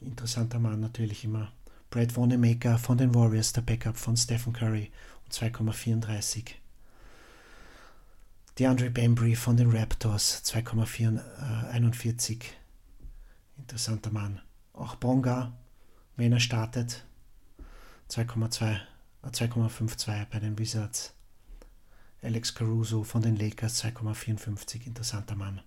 interessanter 0.01 0.59
Mann 0.59 0.81
natürlich 0.81 1.25
immer. 1.25 1.53
Brad 1.91 2.17
Wanamaker 2.17 2.77
von 2.79 2.99
den 2.99 3.15
Warriors, 3.15 3.53
der 3.53 3.63
Backup 3.63 3.97
von 3.97 4.17
Stephen 4.17 4.53
Curry, 4.53 4.91
2,34. 5.31 6.64
DeAndre 8.59 8.89
Bembry 8.89 9.35
von 9.35 9.57
den 9.57 9.77
Raptors 9.77 10.45
2,41. 10.45 12.41
Interessanter 13.59 14.13
Mann. 14.13 14.41
Auch 14.73 14.95
Bonga, 14.95 15.53
wenn 16.15 16.33
er 16.33 16.39
startet, 16.39 17.05
2,52 18.09 20.09
äh, 20.09 20.27
bei 20.31 20.39
den 20.39 20.57
Wizards. 20.57 21.15
Alex 22.23 22.55
Caruso 22.55 23.03
von 23.03 23.23
den 23.23 23.35
Lakers 23.35 23.83
2,54. 23.83 24.87
Interessanter 24.87 25.35
Mann. 25.35 25.61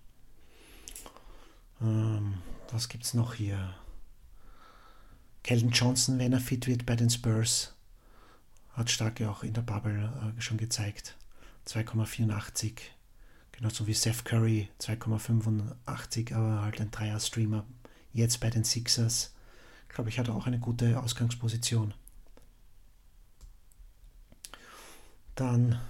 Ähm, 1.82 2.38
was 2.72 2.88
gibt 2.88 3.04
es 3.04 3.12
noch 3.12 3.34
hier? 3.34 3.74
Keldon 5.42 5.72
Johnson, 5.72 6.18
wenn 6.18 6.32
er 6.32 6.40
fit 6.40 6.66
wird 6.66 6.86
bei 6.86 6.96
den 6.96 7.10
Spurs, 7.10 7.74
hat 8.72 8.90
Starke 8.90 9.28
auch 9.28 9.42
in 9.42 9.52
der 9.52 9.60
Bubble 9.60 10.34
äh, 10.38 10.40
schon 10.40 10.56
gezeigt. 10.56 11.18
2,84. 11.68 12.72
Genauso 13.52 13.86
wie 13.86 13.94
Seth 13.94 14.24
Curry 14.24 14.68
2,85, 14.80 16.34
aber 16.34 16.62
halt 16.62 16.80
ein 16.80 16.90
Dreier-Streamer. 16.90 17.66
Jetzt 18.12 18.40
bei 18.40 18.50
den 18.50 18.64
Sixers. 18.64 19.34
Glaube 19.88 20.10
ich, 20.10 20.18
hat 20.18 20.28
er 20.28 20.34
auch 20.34 20.46
eine 20.46 20.58
gute 20.58 21.00
Ausgangsposition. 21.00 21.92
Dann, 25.34 25.80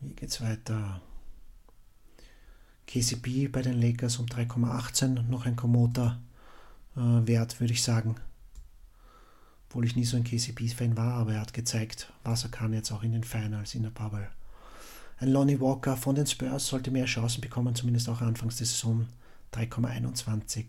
wie 0.00 0.14
geht's 0.14 0.40
weiter? 0.40 1.00
KCP 2.86 3.48
bei 3.48 3.62
den 3.62 3.80
Lakers 3.80 4.18
um 4.18 4.26
3,18, 4.26 5.22
noch 5.22 5.46
ein 5.46 5.56
Komoter 5.56 6.20
äh, 6.96 7.00
wert, 7.00 7.60
würde 7.60 7.72
ich 7.72 7.82
sagen. 7.82 8.16
Obwohl 9.76 9.84
ich 9.84 9.94
nie 9.94 10.06
so 10.06 10.16
ein 10.16 10.24
KCP-Fan 10.24 10.96
war, 10.96 11.12
aber 11.16 11.34
er 11.34 11.40
hat 11.42 11.52
gezeigt, 11.52 12.10
was 12.24 12.44
er 12.44 12.48
kann 12.48 12.72
jetzt 12.72 12.90
auch 12.92 13.02
in 13.02 13.12
den 13.12 13.24
Finals 13.24 13.74
in 13.74 13.82
der 13.82 13.90
Bubble. 13.90 14.26
Ein 15.18 15.28
Lonnie 15.28 15.60
Walker 15.60 15.98
von 15.98 16.14
den 16.14 16.26
Spurs 16.26 16.68
sollte 16.68 16.90
mehr 16.90 17.04
Chancen 17.04 17.42
bekommen, 17.42 17.74
zumindest 17.74 18.08
auch 18.08 18.22
anfangs 18.22 18.56
der 18.56 18.66
Saison 18.66 19.06
3,21. 19.52 20.64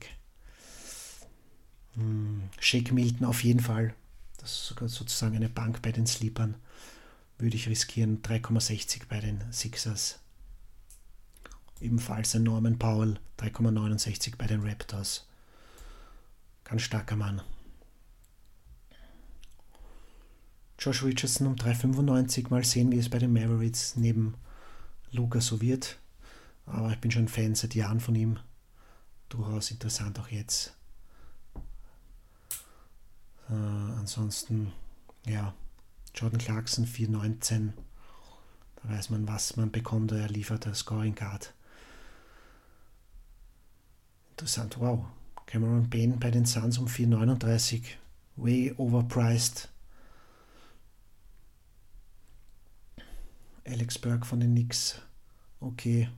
Hm, 1.94 2.50
Shake 2.60 2.92
Milton 2.92 3.26
auf 3.26 3.46
jeden 3.46 3.62
Fall. 3.62 3.94
Das 4.40 4.52
ist 4.52 4.66
sogar 4.66 4.90
sozusagen 4.90 5.38
eine 5.38 5.48
Bank 5.48 5.82
bei 5.82 5.94
den 5.94 6.06
Sleepern. 6.06 6.56
Würde 7.38 7.56
ich 7.56 7.70
riskieren. 7.70 8.22
3,60 8.24 9.04
bei 9.08 9.22
den 9.22 9.42
Sixers. 9.54 10.20
Ebenfalls 11.80 12.36
ein 12.36 12.44
Norman 12.44 12.78
Powell. 12.78 13.22
3,69 13.40 14.34
bei 14.38 14.48
den 14.48 14.68
Raptors. 14.68 15.26
Ganz 16.66 16.82
starker 16.82 17.16
Mann. 17.16 17.42
Josh 20.80 21.04
Richardson 21.04 21.48
um 21.48 21.56
3,95. 21.56 22.50
Mal 22.50 22.64
sehen, 22.64 22.92
wie 22.92 23.00
es 23.00 23.10
bei 23.10 23.20
den 23.20 23.34
Mavericks 23.34 23.96
neben 23.96 24.36
Luca 25.12 25.42
so 25.42 25.62
wird. 25.62 25.98
Aber 26.66 26.92
ich 26.92 27.00
bin 27.00 27.12
schon 27.12 27.28
Fan 27.28 27.56
seit 27.56 27.76
Jahren 27.76 28.00
von 28.00 28.16
ihm. 28.16 28.40
Durchaus 29.30 29.72
interessant 29.72 30.20
auch 30.20 30.30
jetzt. 30.30 30.74
Äh, 33.50 33.54
ansonsten, 33.54 34.72
ja, 35.26 35.54
Jordan 36.14 36.40
Clarkson 36.40 36.86
4,19. 36.86 37.72
Da 38.76 38.90
weiß 38.90 39.10
man, 39.10 39.28
was 39.28 39.56
man 39.56 39.72
bekommt. 39.72 40.12
Er 40.12 40.30
liefert 40.30 40.66
der 40.66 40.76
Scoring 40.76 41.16
Guard. 41.16 41.54
Interessant, 44.32 44.80
wow. 44.80 45.06
Cameron 45.46 45.90
Bain 45.90 46.20
bei 46.20 46.30
den 46.30 46.46
Suns 46.46 46.78
um 46.78 46.88
4,39. 46.88 47.82
Way 48.36 48.74
overpriced. 48.78 49.70
Alex 53.68 54.00
Burke 54.00 54.26
von 54.26 54.40
den 54.40 54.52
Knicks. 54.52 55.02
Okay. 55.60 56.10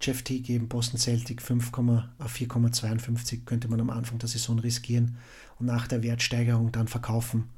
Jeff 0.00 0.22
T 0.22 0.40
geben 0.40 0.68
Boston 0.68 0.98
Celtic 0.98 1.40
4,52 1.40 3.32
äh, 3.32 3.36
könnte 3.44 3.68
man 3.68 3.80
am 3.80 3.90
Anfang 3.90 4.18
der 4.18 4.28
Saison 4.28 4.58
riskieren 4.58 5.16
und 5.58 5.66
nach 5.66 5.86
der 5.86 6.02
Wertsteigerung 6.02 6.72
dann 6.72 6.88
verkaufen. 6.88 7.48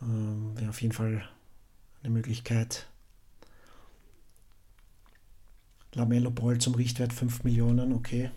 Ähm, 0.00 0.52
Wäre 0.56 0.70
auf 0.70 0.80
jeden 0.80 0.94
Fall 0.94 1.28
eine 2.02 2.12
Möglichkeit. 2.12 2.86
Lamello 5.94 6.30
Ball 6.30 6.58
zum 6.58 6.74
Richtwert 6.74 7.12
5 7.12 7.42
Millionen, 7.44 7.92
okay. 7.92 8.30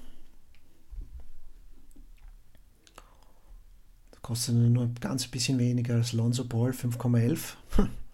Das 4.11 4.21
kostet 4.21 4.55
nur 4.55 4.85
ein 4.85 4.95
ganz 4.95 5.27
bisschen 5.27 5.59
weniger 5.59 5.95
als 5.95 6.13
Lonzo 6.13 6.43
Ball 6.43 6.71
5,11. 6.71 7.53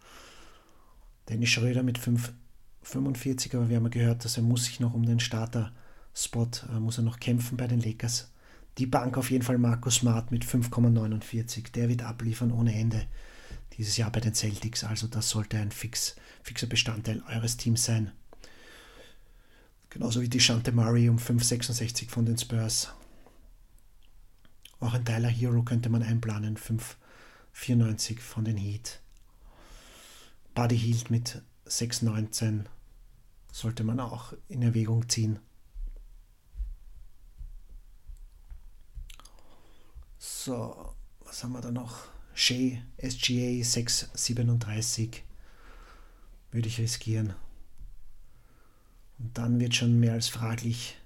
Dennis 1.30 1.50
Schröder 1.50 1.84
mit 1.84 2.00
5,45, 2.00 3.56
aber 3.56 3.70
wir 3.70 3.78
haben 3.78 3.84
ja 3.84 3.90
gehört, 3.90 4.26
dass 4.26 4.38
er 4.38 4.44
muss 4.44 4.66
sich 4.66 4.80
noch 4.80 4.94
um 4.94 5.06
den 5.06 5.20
Starter-Spot, 5.20 6.50
äh, 6.70 6.80
muss 6.80 6.98
er 6.98 7.04
noch 7.04 7.20
kämpfen 7.20 7.58
bei 7.58 7.68
den 7.68 7.80
Lakers. 7.80 8.30
Die 8.78 8.88
Bank 8.88 9.18
auf 9.18 9.30
jeden 9.30 9.44
Fall 9.44 9.58
Markus 9.58 9.96
Smart 9.96 10.32
mit 10.32 10.44
5,49. 10.46 11.72
Der 11.72 11.90
wird 11.90 12.02
abliefern 12.02 12.52
ohne 12.52 12.74
Ende 12.76 13.06
dieses 13.78 13.98
Jahr 13.98 14.12
bei 14.12 14.20
den 14.20 14.34
Celtics. 14.34 14.84
Also 14.84 15.08
das 15.08 15.30
sollte 15.30 15.58
ein 15.58 15.72
fix, 15.72 16.16
fixer 16.42 16.68
Bestandteil 16.68 17.22
eures 17.30 17.58
Teams 17.58 17.84
sein. 17.84 18.12
Genauso 19.90 20.22
wie 20.22 20.30
die 20.30 20.40
Shante 20.40 20.72
Murray 20.72 21.08
um 21.08 21.18
5,66 21.18 22.10
von 22.10 22.26
den 22.26 22.38
Spurs. 22.38 22.90
Auch 24.80 24.96
ein 24.96 25.06
Tyler 25.06 25.30
Hero 25.30 25.62
könnte 25.62 25.90
man 25.90 26.02
einplanen, 26.02 26.58
5,94 26.58 28.20
von 28.20 28.44
den 28.44 28.58
Heat. 28.58 29.03
Buddy 30.54 30.78
Hield 30.78 31.10
mit 31.10 31.42
6,19 31.66 32.66
sollte 33.52 33.84
man 33.84 34.00
auch 34.00 34.34
in 34.48 34.62
Erwägung 34.62 35.10
ziehen. 35.10 35.40
So, 40.20 40.94
was 41.26 41.44
haben 41.44 41.54
wir 41.54 41.62
da 41.62 41.72
noch? 41.72 42.08
Shea, 42.36 42.78
SGA 43.02 43.64
637 43.64 45.24
würde 46.52 46.68
ich 46.68 46.80
riskieren. 46.80 47.34
Und 49.18 49.38
dann 49.38 49.60
wird 49.60 49.74
schon 49.74 50.00
mehr 50.00 50.14
als 50.14 50.28
fraglich, 50.28 50.98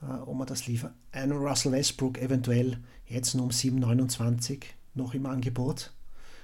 äh, 0.00 0.06
ob 0.06 0.36
man 0.36 0.46
das 0.46 0.66
liefert. 0.66 0.94
Ein 1.10 1.32
Russell 1.32 1.72
Westbrook 1.72 2.18
eventuell 2.18 2.78
jetzt 3.06 3.34
nur 3.34 3.44
um 3.44 3.50
7,29 3.50 4.62
noch 4.94 5.14
im 5.14 5.26
Angebot. 5.26 5.92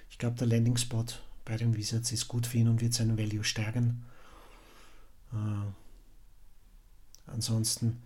Ich 0.08 0.18
glaube, 0.18 0.37
der 0.37 0.48
Landing 0.48 0.76
Spot 0.76 1.04
bei 1.44 1.57
den 1.57 1.76
Wizards 1.76 2.12
ist 2.12 2.29
gut 2.29 2.46
für 2.46 2.59
ihn 2.59 2.68
und 2.68 2.81
wird 2.81 2.94
seinen 2.94 3.18
Value 3.18 3.44
stärken. 3.44 4.05
Äh, 5.33 5.70
ansonsten 7.26 8.03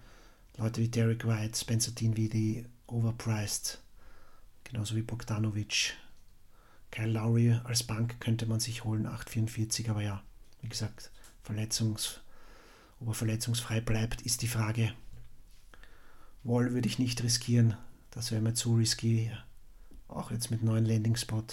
Leute 0.57 0.81
wie 0.81 0.89
Derek 0.89 1.27
White, 1.27 1.59
Spencer 1.59 1.93
Dinwiddie, 1.93 2.67
overpriced, 2.87 3.81
genauso 4.63 4.95
wie 4.97 5.03
Bogdanovic. 5.03 5.95
Kyle 6.91 7.11
Lowry 7.11 7.59
als 7.65 7.83
Bank 7.83 8.21
könnte 8.21 8.47
man 8.47 8.61
sich 8.61 8.85
holen, 8.85 9.09
8,44, 9.09 9.91
aber 9.91 10.03
ja, 10.03 10.23
wie 10.63 10.69
gesagt, 10.69 11.11
Verletzungs, 11.43 12.21
ob 13.01 13.09
er 13.09 13.15
verletzungsfrei 13.15 13.81
bleibt, 13.81 14.23
ist 14.23 14.43
die 14.43 14.49
Frage. 14.49 14.93
Wall 16.45 16.73
würde 16.73 16.89
ich 16.89 17.01
nicht 17.01 17.23
riskieren, 17.23 17.77
das 18.13 18.31
wäre 18.31 18.41
mir 18.41 18.55
zu 18.55 18.77
risky, 18.77 19.33
auch 20.07 20.31
jetzt 20.31 20.53
mit 20.53 20.63
neuen 20.63 20.85
Landing 20.85 21.17
Spot. 21.17 21.45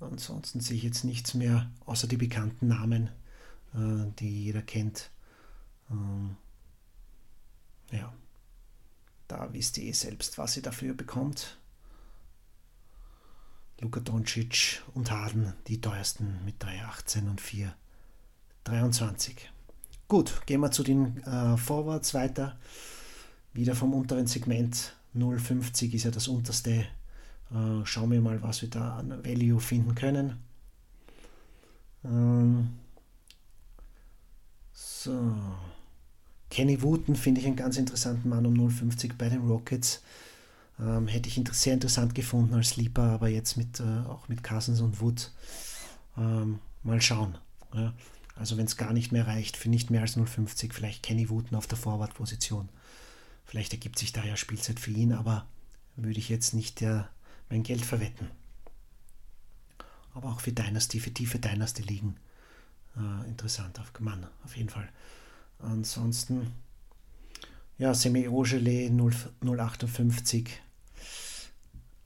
Ansonsten 0.00 0.60
sehe 0.60 0.76
ich 0.78 0.82
jetzt 0.82 1.04
nichts 1.04 1.34
mehr, 1.34 1.70
außer 1.84 2.08
die 2.08 2.16
bekannten 2.16 2.68
Namen, 2.68 3.10
äh, 3.74 4.10
die 4.18 4.44
jeder 4.44 4.62
kennt. 4.62 5.10
Ähm, 5.90 6.36
ja, 7.92 8.12
da 9.28 9.52
wisst 9.52 9.76
ihr 9.78 9.84
eh 9.84 9.92
selbst, 9.92 10.38
was 10.38 10.56
ihr 10.56 10.62
dafür 10.62 10.94
bekommt. 10.94 11.58
Luka 13.80 14.00
Doncic 14.00 14.82
und 14.94 15.10
Harden, 15.10 15.52
die 15.66 15.80
teuersten 15.80 16.44
mit 16.44 16.62
3,18 16.62 17.30
und 17.30 17.40
4,23. 17.40 19.32
Gut, 20.08 20.44
gehen 20.46 20.60
wir 20.60 20.70
zu 20.70 20.82
den 20.82 21.22
äh, 21.24 21.56
Forwards 21.56 22.14
weiter. 22.14 22.58
Wieder 23.52 23.74
vom 23.74 23.94
unteren 23.94 24.26
Segment 24.26 24.96
0,50 25.14 25.94
ist 25.94 26.04
ja 26.04 26.10
das 26.10 26.28
unterste 26.28 26.86
äh, 27.52 27.84
schauen 27.84 28.10
wir 28.10 28.20
mal, 28.20 28.42
was 28.42 28.62
wir 28.62 28.70
da 28.70 28.96
an 28.98 29.24
Value 29.24 29.60
finden 29.60 29.94
können. 29.94 30.38
Ähm, 32.04 32.70
so. 34.72 35.34
Kenny 36.50 36.82
Wooten 36.82 37.14
finde 37.14 37.40
ich 37.40 37.46
einen 37.46 37.56
ganz 37.56 37.76
interessanten 37.76 38.28
Mann 38.28 38.44
um 38.44 38.54
0,50 38.54 39.12
bei 39.16 39.28
den 39.28 39.46
Rockets. 39.46 40.02
Ähm, 40.80 41.06
hätte 41.06 41.28
ich 41.28 41.40
sehr 41.52 41.74
interessant 41.74 42.14
gefunden 42.14 42.54
als 42.54 42.70
Sleeper, 42.70 43.02
aber 43.02 43.28
jetzt 43.28 43.56
mit, 43.56 43.80
äh, 43.80 44.08
auch 44.08 44.28
mit 44.28 44.42
Cousins 44.42 44.80
und 44.80 45.00
Wood 45.00 45.30
ähm, 46.16 46.58
mal 46.82 47.00
schauen. 47.00 47.38
Ja. 47.74 47.92
Also 48.34 48.56
wenn 48.56 48.64
es 48.64 48.76
gar 48.76 48.92
nicht 48.92 49.12
mehr 49.12 49.26
reicht 49.26 49.56
für 49.56 49.68
nicht 49.68 49.90
mehr 49.90 50.00
als 50.00 50.16
0,50, 50.16 50.72
vielleicht 50.72 51.02
Kenny 51.02 51.28
Wooten 51.28 51.54
auf 51.54 51.66
der 51.66 51.76
Forward-Position. 51.76 52.68
Vielleicht 53.44 53.72
ergibt 53.72 53.98
sich 53.98 54.12
da 54.12 54.24
ja 54.24 54.36
Spielzeit 54.36 54.80
für 54.80 54.92
ihn, 54.92 55.12
aber 55.12 55.46
würde 55.96 56.18
ich 56.18 56.28
jetzt 56.30 56.54
nicht 56.54 56.80
der 56.80 57.10
mein 57.50 57.62
Geld 57.62 57.84
verwetten. 57.84 58.30
Aber 60.14 60.30
auch 60.30 60.40
für 60.40 60.52
Dynasty, 60.52 61.00
für 61.00 61.12
tiefe 61.12 61.38
Dynasty 61.38 61.82
liegen. 61.82 62.16
Äh, 62.96 63.28
interessant, 63.28 63.78
auf 63.78 63.92
Mann, 64.00 64.26
auf 64.44 64.56
jeden 64.56 64.70
Fall. 64.70 64.88
Ansonsten, 65.58 66.52
ja, 67.78 67.92
Semi 67.94 68.28
Ogele 68.28 68.90
058. 68.90 70.60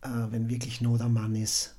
Äh, 0.03 0.09
wenn 0.31 0.49
wirklich 0.49 0.81
Not 0.81 1.01
am 1.01 1.15
Mann 1.15 1.35
ist. 1.35 1.77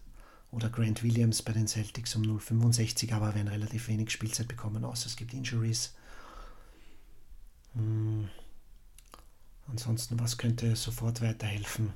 Oder 0.51 0.69
Grant 0.69 1.03
Williams 1.03 1.41
bei 1.41 1.51
den 1.51 1.67
Celtics 1.67 2.15
um 2.15 2.23
0,65, 2.23 3.13
aber 3.13 3.35
werden 3.35 3.49
relativ 3.49 3.89
wenig 3.89 4.09
Spielzeit 4.09 4.47
bekommen, 4.47 4.85
außer 4.85 5.07
es 5.07 5.17
gibt 5.17 5.33
Injuries. 5.33 5.93
Hm. 7.73 8.29
Ansonsten, 9.67 10.19
was 10.19 10.37
könnte 10.37 10.75
sofort 10.75 11.21
weiterhelfen? 11.21 11.91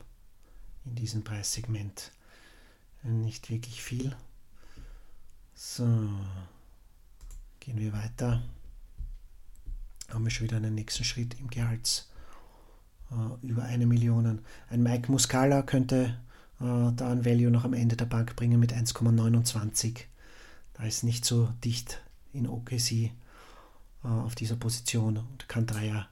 In 0.90 0.96
diesem 0.96 1.24
Preissegment. 1.24 2.12
Nicht 3.04 3.50
wirklich 3.50 3.82
viel. 3.82 4.16
So, 5.56 5.86
gehen 7.60 7.78
wir 7.78 7.94
weiter. 7.94 8.44
Haben 10.10 10.24
wir 10.24 10.32
schon 10.32 10.46
wieder 10.46 10.58
einen 10.58 10.76
nächsten 10.76 11.04
Schritt 11.04 11.40
im 11.40 11.50
Gehalts. 11.50 12.10
Uh, 13.12 13.38
über 13.42 13.64
eine 13.64 13.88
Million. 13.88 14.40
Ein 14.70 14.84
Mike 14.84 15.12
Muscala 15.12 15.64
könnte 15.64 16.20
uh, 16.62 16.92
da 16.92 17.12
ein 17.12 17.26
Value 17.26 17.50
noch 17.50 17.66
am 17.66 17.74
Ende 17.74 17.96
der 17.96 18.06
Bank 18.06 18.36
bringen 18.36 18.60
mit 18.60 18.74
1,29. 18.74 20.02
Da 20.74 20.84
ist 20.84 21.04
nicht 21.04 21.26
so 21.26 21.52
dicht 21.64 22.02
in 22.34 22.48
OKC 22.48 23.12
uh, 24.04 24.08
auf 24.08 24.36
dieser 24.36 24.58
Position 24.58 25.18
und 25.18 25.50
kann 25.50 25.66
Dreier 25.66 26.08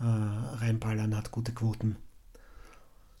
äh, 0.00 0.04
reinballern, 0.04 1.16
hat 1.16 1.30
gute 1.30 1.52
Quoten. 1.52 1.96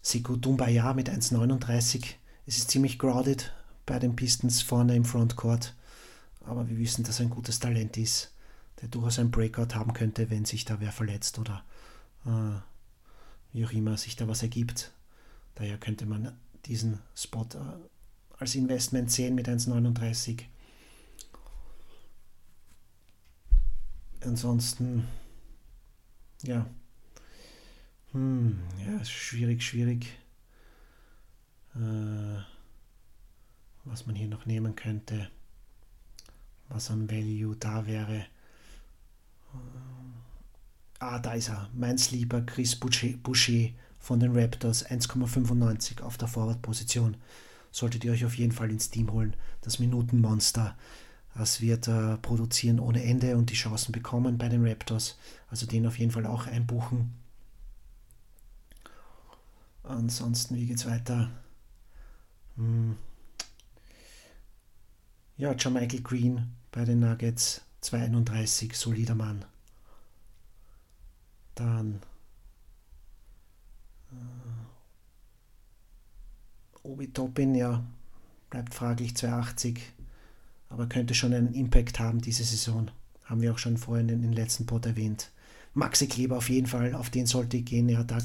Siku 0.02 0.36
Dumbaya 0.36 0.92
mit 0.94 1.08
1,39. 1.08 2.04
Es 2.44 2.58
ist 2.58 2.70
ziemlich 2.72 2.98
crowded 2.98 3.52
bei 3.86 4.00
den 4.00 4.16
Pistons 4.16 4.60
vorne 4.60 4.96
im 4.96 5.04
Frontcourt. 5.04 5.74
Aber 6.44 6.68
wir 6.68 6.76
wissen, 6.76 7.04
dass 7.04 7.20
er 7.20 7.26
ein 7.26 7.30
gutes 7.30 7.60
Talent 7.60 7.96
ist, 7.96 8.32
der 8.80 8.88
durchaus 8.88 9.20
ein 9.20 9.30
Breakout 9.30 9.76
haben 9.76 9.92
könnte, 9.92 10.28
wenn 10.28 10.44
sich 10.44 10.64
da 10.64 10.80
wer 10.80 10.90
verletzt 10.90 11.38
oder 11.38 11.64
äh, 12.26 12.58
wie 13.52 13.64
auch 13.64 13.70
immer 13.70 13.96
sich 13.96 14.16
da 14.16 14.26
was 14.26 14.42
ergibt. 14.42 14.90
Daher 15.54 15.78
könnte 15.78 16.04
man 16.04 16.36
diesen 16.64 16.98
Spot 17.14 17.46
äh, 17.54 18.38
als 18.38 18.56
Investment 18.56 19.12
sehen 19.12 19.36
mit 19.36 19.48
1,39. 19.48 20.42
Ansonsten, 24.20 25.06
ja, 26.42 26.66
hm, 28.12 28.58
ja, 28.86 29.04
schwierig, 29.04 29.62
schwierig. 29.62 30.06
Äh, 31.74 32.42
was 33.84 34.06
man 34.06 34.14
hier 34.14 34.28
noch 34.28 34.46
nehmen 34.46 34.76
könnte, 34.76 35.28
was 36.68 36.90
an 36.90 37.10
Value 37.10 37.56
da 37.56 37.86
wäre. 37.86 38.16
Äh, 38.16 38.26
ah, 40.98 41.18
da 41.18 41.32
ist 41.32 41.48
er, 41.48 41.68
mein 41.74 41.98
Sleeper 41.98 42.42
Chris 42.42 42.76
Boucher 42.76 43.70
von 43.98 44.20
den 44.20 44.36
Raptors, 44.36 44.86
1,95 44.86 46.02
auf 46.02 46.18
der 46.18 46.28
Forward-Position. 46.28 47.16
Solltet 47.70 48.04
ihr 48.04 48.12
euch 48.12 48.24
auf 48.24 48.36
jeden 48.36 48.52
Fall 48.52 48.70
ins 48.70 48.90
Team 48.90 49.10
holen. 49.10 49.34
Das 49.62 49.78
Minutenmonster. 49.78 50.76
Das 51.34 51.62
wird 51.62 51.88
äh, 51.88 52.18
produzieren 52.18 52.78
ohne 52.78 53.02
Ende 53.02 53.38
und 53.38 53.48
die 53.48 53.54
Chancen 53.54 53.92
bekommen 53.92 54.36
bei 54.36 54.50
den 54.50 54.66
Raptors. 54.66 55.16
Also 55.48 55.66
den 55.66 55.86
auf 55.86 55.98
jeden 55.98 56.10
Fall 56.10 56.26
auch 56.26 56.46
einbuchen. 56.46 57.14
Ansonsten, 59.82 60.56
wie 60.56 60.66
geht's 60.66 60.86
weiter? 60.86 61.30
Hm. 62.56 62.96
Ja, 65.36 65.52
John 65.52 65.72
Michael 65.72 66.02
Green 66.02 66.52
bei 66.70 66.84
den 66.84 67.00
Nuggets, 67.00 67.62
231, 67.80 68.76
solider 68.76 69.14
Mann. 69.14 69.44
Dann 71.54 72.00
äh, 74.12 74.16
Obi 76.82 77.08
Toppin, 77.12 77.54
ja, 77.54 77.84
bleibt 78.50 78.74
fraglich, 78.74 79.16
280, 79.16 79.82
aber 80.68 80.86
könnte 80.86 81.14
schon 81.14 81.34
einen 81.34 81.54
Impact 81.54 81.98
haben 81.98 82.20
diese 82.20 82.44
Saison. 82.44 82.90
Haben 83.24 83.40
wir 83.40 83.52
auch 83.52 83.58
schon 83.58 83.76
vorhin 83.78 84.08
in 84.08 84.22
den 84.22 84.32
letzten 84.32 84.66
Pod 84.66 84.86
erwähnt. 84.86 85.30
Maxi 85.74 86.06
Kleber 86.06 86.36
auf 86.36 86.50
jeden 86.50 86.66
Fall, 86.66 86.94
auf 86.94 87.10
den 87.10 87.26
sollte 87.26 87.56
ich 87.56 87.64
gehen. 87.64 87.88
Da 88.06 88.18
äh, 88.18 88.22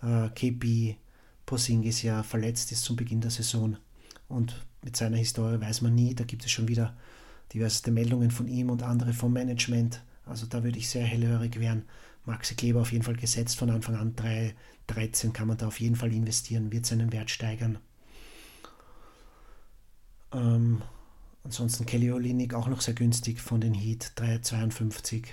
KP 0.00 0.96
Posingis 1.46 2.02
ja 2.02 2.22
verletzt 2.22 2.72
ist 2.72 2.84
zum 2.84 2.96
Beginn 2.96 3.20
der 3.20 3.30
Saison. 3.30 3.76
Und 4.28 4.54
mit 4.82 4.96
seiner 4.96 5.16
Historie 5.16 5.60
weiß 5.60 5.82
man 5.82 5.94
nie, 5.94 6.14
da 6.14 6.24
gibt 6.24 6.44
es 6.44 6.50
schon 6.50 6.68
wieder 6.68 6.96
diverse 7.52 7.90
Meldungen 7.90 8.30
von 8.30 8.46
ihm 8.46 8.70
und 8.70 8.82
andere 8.82 9.12
vom 9.12 9.32
Management. 9.32 10.02
Also 10.24 10.46
da 10.46 10.62
würde 10.62 10.78
ich 10.78 10.88
sehr 10.88 11.04
hellhörig 11.04 11.58
werden. 11.58 11.84
Maxi 12.24 12.54
Kleber 12.54 12.80
auf 12.80 12.92
jeden 12.92 13.04
Fall 13.04 13.16
gesetzt 13.16 13.56
von 13.56 13.70
Anfang 13.70 13.96
an. 13.96 14.14
3, 14.14 14.54
13 14.86 15.32
kann 15.32 15.48
man 15.48 15.56
da 15.56 15.66
auf 15.66 15.80
jeden 15.80 15.96
Fall 15.96 16.12
investieren, 16.12 16.70
wird 16.70 16.86
seinen 16.86 17.12
Wert 17.12 17.30
steigern. 17.30 17.78
Ähm, 20.32 20.82
ansonsten 21.42 21.86
Kelly 21.86 22.12
Olinik 22.12 22.54
auch 22.54 22.68
noch 22.68 22.80
sehr 22.80 22.94
günstig 22.94 23.40
von 23.40 23.60
den 23.60 23.74
Heat, 23.74 24.12
3,52. 24.16 25.24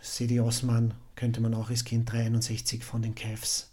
Sedi 0.00 0.40
Osman 0.40 0.94
könnte 1.18 1.40
man 1.40 1.52
auch 1.52 1.68
riskieren, 1.68 2.04
361 2.04 2.84
von 2.84 3.02
den 3.02 3.16
Cavs. 3.16 3.72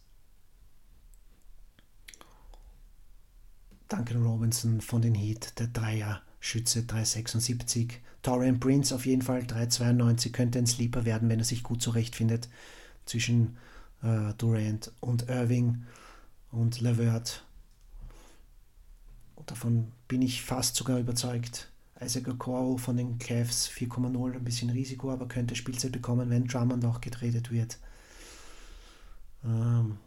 Duncan 3.87 4.23
Robinson 4.23 4.81
von 4.81 5.03
den 5.03 5.13
Heat, 5.13 5.59
der 5.59 5.67
Dreier, 5.67 6.23
Schütze 6.39 6.83
376. 6.85 7.99
Torian 8.23 8.59
Prince 8.59 8.95
auf 8.95 9.05
jeden 9.05 9.21
Fall 9.21 9.45
392 9.45 10.33
könnte 10.33 10.57
ein 10.57 10.65
Sleeper 10.65 11.05
werden, 11.05 11.29
wenn 11.29 11.37
er 11.37 11.45
sich 11.45 11.61
gut 11.61 11.83
zurechtfindet 11.83 12.49
zwischen 13.05 13.57
äh, 14.01 14.33
Durant 14.39 14.91
und 14.99 15.29
Irving 15.29 15.83
und 16.49 16.81
Levert. 16.81 17.45
Davon 19.45 19.91
bin 20.07 20.23
ich 20.23 20.41
fast 20.41 20.75
sogar 20.75 20.97
überzeugt. 20.97 21.69
Isaac 22.01 22.27
Okoro 22.27 22.77
von 22.77 22.97
den 22.97 23.17
Cavs 23.19 23.69
4,0, 23.69 24.33
ein 24.33 24.43
bisschen 24.43 24.69
Risiko, 24.69 25.11
aber 25.11 25.27
könnte 25.27 25.55
Spielzeit 25.55 25.93
bekommen, 25.93 26.29
wenn 26.29 26.45
Drummond 26.45 26.83
auch 26.85 26.99
getradet 26.99 27.51
wird. 27.51 27.77
Ähm, 29.45 29.97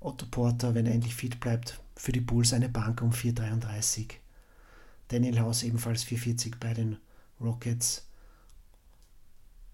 Otto 0.00 0.26
Porter, 0.26 0.74
wenn 0.74 0.86
er 0.86 0.94
endlich 0.94 1.14
fit 1.14 1.40
bleibt, 1.40 1.80
für 1.96 2.12
die 2.12 2.20
Bulls 2.20 2.52
eine 2.52 2.68
Bank 2.68 3.02
um 3.02 3.10
4,33. 3.10 4.14
Daniel 5.08 5.40
House 5.40 5.62
ebenfalls 5.62 6.04
4,40 6.04 6.54
bei 6.58 6.72
den 6.72 6.96
Rockets. 7.40 8.06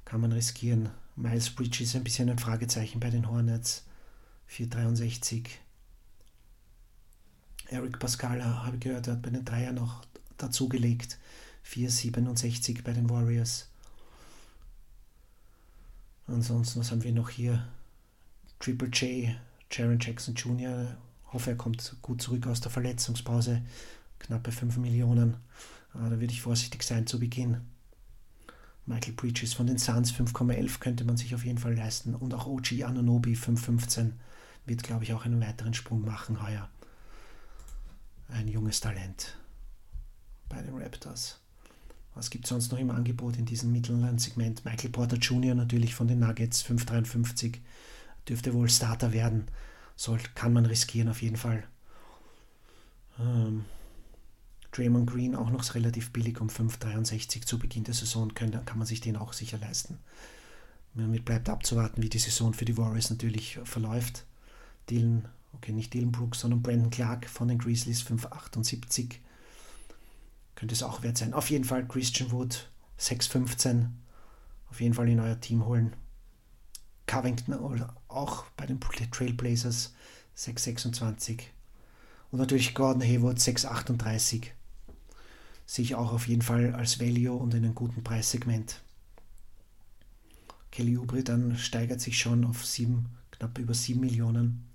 Kann 0.05 0.21
man 0.21 0.33
riskieren. 0.33 0.91
Miles 1.15 1.51
Bridges 1.51 1.95
ein 1.95 2.05
bisschen 2.05 2.29
ein 2.29 2.39
Fragezeichen 2.39 2.99
bei 2.99 3.11
den 3.11 3.29
Hornets. 3.29 3.85
4,63. 4.51 5.47
Eric 7.69 7.99
Pascal 7.99 8.43
habe 8.43 8.77
ich 8.77 8.81
gehört, 8.81 9.07
hat 9.07 9.23
bei 9.23 9.31
den 9.31 9.45
Dreier 9.45 9.73
noch 9.73 10.03
dazugelegt. 10.38 11.18
4,67 11.66 12.83
bei 12.83 12.92
den 12.92 13.11
Warriors. 13.11 13.68
Ansonsten, 16.27 16.81
was 16.81 16.90
haben 16.90 17.03
wir 17.03 17.12
noch 17.12 17.31
hier? 17.31 17.66
Triple 18.59 18.88
J, 18.88 19.37
Jaron 19.70 19.98
Jackson 20.01 20.35
Jr. 20.35 20.96
Hoffe, 21.33 21.51
er 21.51 21.57
kommt 21.57 21.96
gut 22.03 22.22
zurück 22.22 22.46
aus 22.46 22.61
der 22.61 22.70
Verletzungspause. 22.70 23.62
Knappe 24.18 24.51
5 24.51 24.79
Millionen. 24.79 25.37
Ah, 25.92 26.09
da 26.09 26.20
würde 26.20 26.33
ich 26.33 26.42
vorsichtig 26.42 26.83
sein 26.83 27.07
zu 27.07 27.18
Beginn. 27.18 27.61
Michael 28.87 29.12
Bridges 29.12 29.53
von 29.53 29.66
den 29.66 29.79
Suns 29.79 30.12
5,11 30.12 30.81
könnte 30.81 31.05
man 31.05 31.18
sich 31.18 31.35
auf 31.35 31.44
jeden 31.44 31.59
Fall 31.59 31.74
leisten. 31.74 32.14
Und 32.14 32.33
auch 32.33 32.46
OG 32.46 32.83
Anunobi 32.85 33.35
5,15 33.35 34.12
wird, 34.64 34.83
glaube 34.83 35.05
ich, 35.05 35.12
auch 35.12 35.24
einen 35.24 35.40
weiteren 35.40 35.74
Sprung 35.74 36.05
machen 36.05 36.42
heuer. 36.42 36.68
Ein 38.29 38.48
junges 38.48 38.81
Talent 38.81 39.37
bei 40.49 40.61
den 40.63 40.77
Raptors. 40.77 41.41
Was 42.15 42.31
gibt 42.31 42.45
es 42.45 42.49
sonst 42.49 42.73
noch 42.73 42.79
im 42.79 42.91
Angebot 42.91 43.37
in 43.37 43.47
diesem 43.47 43.71
mittleren 43.71 44.19
Segment? 44.19 44.65
Michael 44.65 44.91
Porter 44.91 45.17
Jr. 45.17 45.55
natürlich 45.55 45.95
von 45.95 46.09
den 46.09 46.19
Nuggets, 46.19 46.65
5,53. 46.65 47.59
Dürfte 48.29 48.53
wohl 48.55 48.69
Starter 48.69 49.13
werden. 49.13 49.47
Soll, 49.95 50.19
kann 50.35 50.53
man 50.53 50.67
riskieren 50.67 51.09
auf 51.09 51.23
jeden 51.23 51.37
Fall. 51.37 51.65
Ähm, 53.21 53.65
Draymond 54.73 55.11
Green 55.11 55.35
auch 55.35 55.51
noch 55.51 55.75
relativ 55.75 56.13
billig 56.13 56.41
um 56.41 56.49
5,63 56.49 57.47
zu 57.47 57.59
Beginn 57.59 57.85
der 57.85 57.95
Saison. 57.95 58.35
Können, 58.35 58.65
kann 58.65 58.79
man 58.79 58.87
sich 58.87 59.01
den 59.01 59.17
auch 59.17 59.33
sicher 59.33 59.59
leisten. 59.59 59.99
Damit 60.95 61.25
bleibt 61.25 61.49
abzuwarten, 61.49 62.03
wie 62.03 62.09
die 62.09 62.19
Saison 62.19 62.53
für 62.53 62.65
die 62.65 62.77
Warriors 62.77 63.11
natürlich 63.11 63.61
verläuft. 63.63 64.25
Dylan, 64.91 65.29
okay, 65.53 65.73
nicht 65.73 65.95
Dylan 65.95 66.11
Brooks, 66.11 66.41
sondern 66.41 66.63
Brandon 66.63 66.91
Clark 66.91 67.29
von 67.29 67.47
den 67.49 67.59
Grizzlies 67.59 68.03
5,78 68.03 69.19
könnte 70.59 70.75
es 70.75 70.83
auch 70.83 71.05
wert 71.05 71.16
sein. 71.16 71.35
Auf 71.35 71.51
jeden 71.51 71.62
Fall 71.62 71.87
Christian 71.87 72.33
Wood 72.33 72.68
6,15. 72.99 73.90
Auf 74.71 74.81
jeden 74.81 74.92
Fall 74.92 75.09
in 75.09 75.21
euer 75.21 75.38
Team 75.38 75.64
holen. 75.64 75.94
Covington 77.07 77.55
auch 78.09 78.44
bei 78.57 78.66
den 78.66 78.81
Trailblazers 78.81 79.94
6,26. 80.37 81.42
Und 82.33 82.40
natürlich 82.40 82.75
Gordon 82.75 83.03
Hayward 83.03 83.38
6,38. 83.38 84.49
Sehe 85.64 85.85
ich 85.85 85.94
auch 85.94 86.12
auf 86.12 86.27
jeden 86.27 86.42
Fall 86.42 86.75
als 86.75 86.99
Value 86.99 87.38
und 87.38 87.55
in 87.55 87.64
einem 87.64 87.77
guten 87.77 88.03
Preissegment. 88.03 88.81
Kelly 90.73 90.99
Oubre 90.99 91.23
dann 91.23 91.57
steigert 91.57 92.01
sich 92.01 92.18
schon 92.18 92.44
auf 92.44 92.66
7, 92.66 93.07
knapp 93.31 93.57
über 93.59 93.75
7 93.75 94.01
Millionen. 94.01 94.66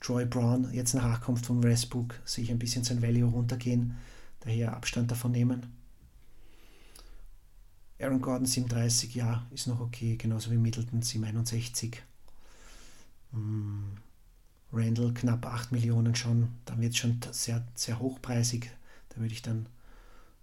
Troy 0.00 0.24
Brown, 0.24 0.72
jetzt 0.72 0.94
nach 0.94 1.04
Nachkunft 1.04 1.44
von 1.44 1.62
Westbrook, 1.62 2.14
sehe 2.24 2.44
ich 2.44 2.50
ein 2.50 2.58
bisschen 2.58 2.82
sein 2.82 3.02
Value 3.02 3.30
runtergehen 3.30 3.98
daher 4.46 4.74
Abstand 4.74 5.10
davon 5.10 5.32
nehmen. 5.32 5.66
Aaron 7.98 8.20
Gordon 8.20 8.46
37, 8.46 9.14
ja, 9.14 9.46
ist 9.52 9.66
noch 9.66 9.80
okay, 9.80 10.16
genauso 10.16 10.50
wie 10.50 10.58
Middleton 10.58 11.02
761. 11.02 12.02
Hm. 13.32 13.96
Randall 14.72 15.14
knapp 15.14 15.46
8 15.46 15.72
Millionen 15.72 16.14
schon, 16.14 16.48
dann 16.64 16.80
wird 16.80 16.92
es 16.92 16.98
schon 16.98 17.20
sehr, 17.30 17.66
sehr 17.74 17.98
hochpreisig. 17.98 18.70
Da 19.08 19.20
würde 19.20 19.32
ich 19.32 19.42
dann, 19.42 19.66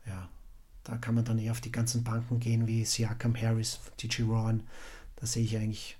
ja, 0.07 0.29
da 0.83 0.97
kann 0.97 1.15
man 1.15 1.25
dann 1.25 1.37
eher 1.37 1.51
auf 1.51 1.61
die 1.61 1.71
ganzen 1.71 2.03
Banken 2.03 2.39
gehen, 2.39 2.65
wie 2.65 2.85
Siakam 2.85 3.35
Harris, 3.35 3.79
TG 3.97 4.23
Rowan. 4.23 4.63
Da 5.17 5.27
sehe 5.27 5.43
ich 5.43 5.55
eigentlich 5.57 5.97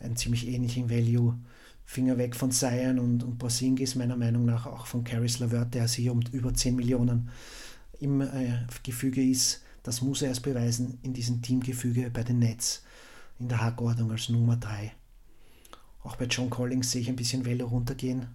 einen 0.00 0.16
ziemlich 0.16 0.46
ähnlichen 0.48 0.88
Value. 0.88 1.38
Finger 1.84 2.18
weg 2.18 2.34
von 2.34 2.50
Zion 2.50 2.98
und, 2.98 3.22
und 3.22 3.38
Porzingis, 3.38 3.94
meiner 3.94 4.16
Meinung 4.16 4.44
nach 4.44 4.66
auch 4.66 4.86
von 4.86 5.04
Caris 5.04 5.38
LeVert, 5.38 5.74
der 5.74 5.86
sich 5.88 6.08
um 6.08 6.20
über 6.32 6.54
10 6.54 6.74
Millionen 6.76 7.28
im 8.00 8.20
äh, 8.20 8.58
Gefüge 8.82 9.22
ist. 9.22 9.62
Das 9.82 10.00
muss 10.00 10.22
er 10.22 10.28
erst 10.28 10.42
beweisen 10.42 10.98
in 11.02 11.12
diesem 11.12 11.42
Teamgefüge 11.42 12.10
bei 12.10 12.22
den 12.22 12.38
Nets 12.38 12.82
in 13.38 13.48
der 13.48 13.60
Hackordnung 13.60 14.10
als 14.10 14.28
Nummer 14.28 14.56
3. 14.56 14.92
Auch 16.02 16.16
bei 16.16 16.24
John 16.26 16.50
Collins 16.50 16.90
sehe 16.90 17.02
ich 17.02 17.08
ein 17.08 17.16
bisschen 17.16 17.44
Welle 17.44 17.64
runtergehen 17.64 18.26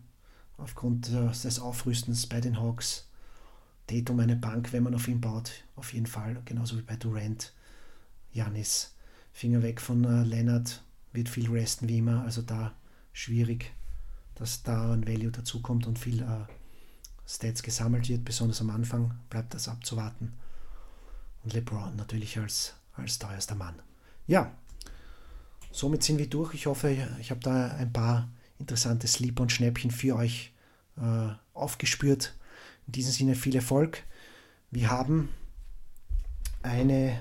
aufgrund 0.57 1.09
äh, 1.09 1.27
des 1.27 1.59
Aufrüstens 1.59 2.27
bei 2.27 2.41
den 2.41 2.59
Hawks. 2.59 3.07
Tatum 3.87 4.19
eine 4.19 4.35
Bank, 4.35 4.71
wenn 4.71 4.83
man 4.83 4.93
auf 4.93 5.07
ihn 5.07 5.21
baut, 5.21 5.51
auf 5.75 5.93
jeden 5.93 6.05
Fall, 6.05 6.41
genauso 6.45 6.77
wie 6.77 6.83
bei 6.83 6.95
Durant. 6.95 7.53
Janis, 8.31 8.93
Finger 9.33 9.63
weg 9.63 9.81
von 9.81 10.03
äh, 10.03 10.23
Leonard, 10.23 10.83
wird 11.11 11.29
viel 11.29 11.49
resten 11.49 11.89
wie 11.89 11.97
immer, 11.97 12.23
also 12.23 12.43
da 12.43 12.73
schwierig, 13.19 13.73
dass 14.35 14.63
da 14.63 14.93
ein 14.93 15.07
Value 15.07 15.31
dazukommt 15.31 15.85
und 15.87 15.99
viel 15.99 16.21
äh, 16.21 16.45
Stats 17.27 17.61
gesammelt 17.61 18.09
wird, 18.09 18.23
besonders 18.25 18.61
am 18.61 18.69
Anfang 18.69 19.13
bleibt 19.29 19.53
das 19.53 19.67
abzuwarten. 19.67 20.33
Und 21.43 21.53
LeBron 21.53 21.95
natürlich 21.95 22.37
als, 22.39 22.75
als 22.93 23.19
teuerster 23.19 23.55
Mann. 23.55 23.75
Ja, 24.27 24.51
somit 25.71 26.03
sind 26.03 26.17
wir 26.17 26.29
durch. 26.29 26.53
Ich 26.53 26.65
hoffe, 26.65 26.95
ich 27.19 27.31
habe 27.31 27.41
da 27.41 27.67
ein 27.75 27.91
paar 27.91 28.29
interessante 28.57 29.07
Sleeper 29.07 29.43
und 29.43 29.51
Schnäppchen 29.51 29.91
für 29.91 30.15
euch 30.15 30.53
äh, 30.97 31.29
aufgespürt. 31.53 32.35
In 32.87 32.93
diesem 32.93 33.11
Sinne 33.11 33.35
viel 33.35 33.55
Erfolg. 33.55 34.03
Wir 34.71 34.89
haben 34.89 35.29
eine 36.63 37.19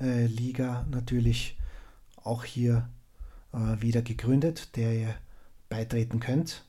äh, 0.00 0.26
Liga 0.26 0.86
natürlich 0.90 1.56
auch 2.16 2.44
hier 2.44 2.88
äh, 3.52 3.80
wieder 3.80 4.02
gegründet, 4.02 4.76
der 4.76 4.94
ihr 4.94 5.14
beitreten 5.74 6.20
könnt. 6.20 6.64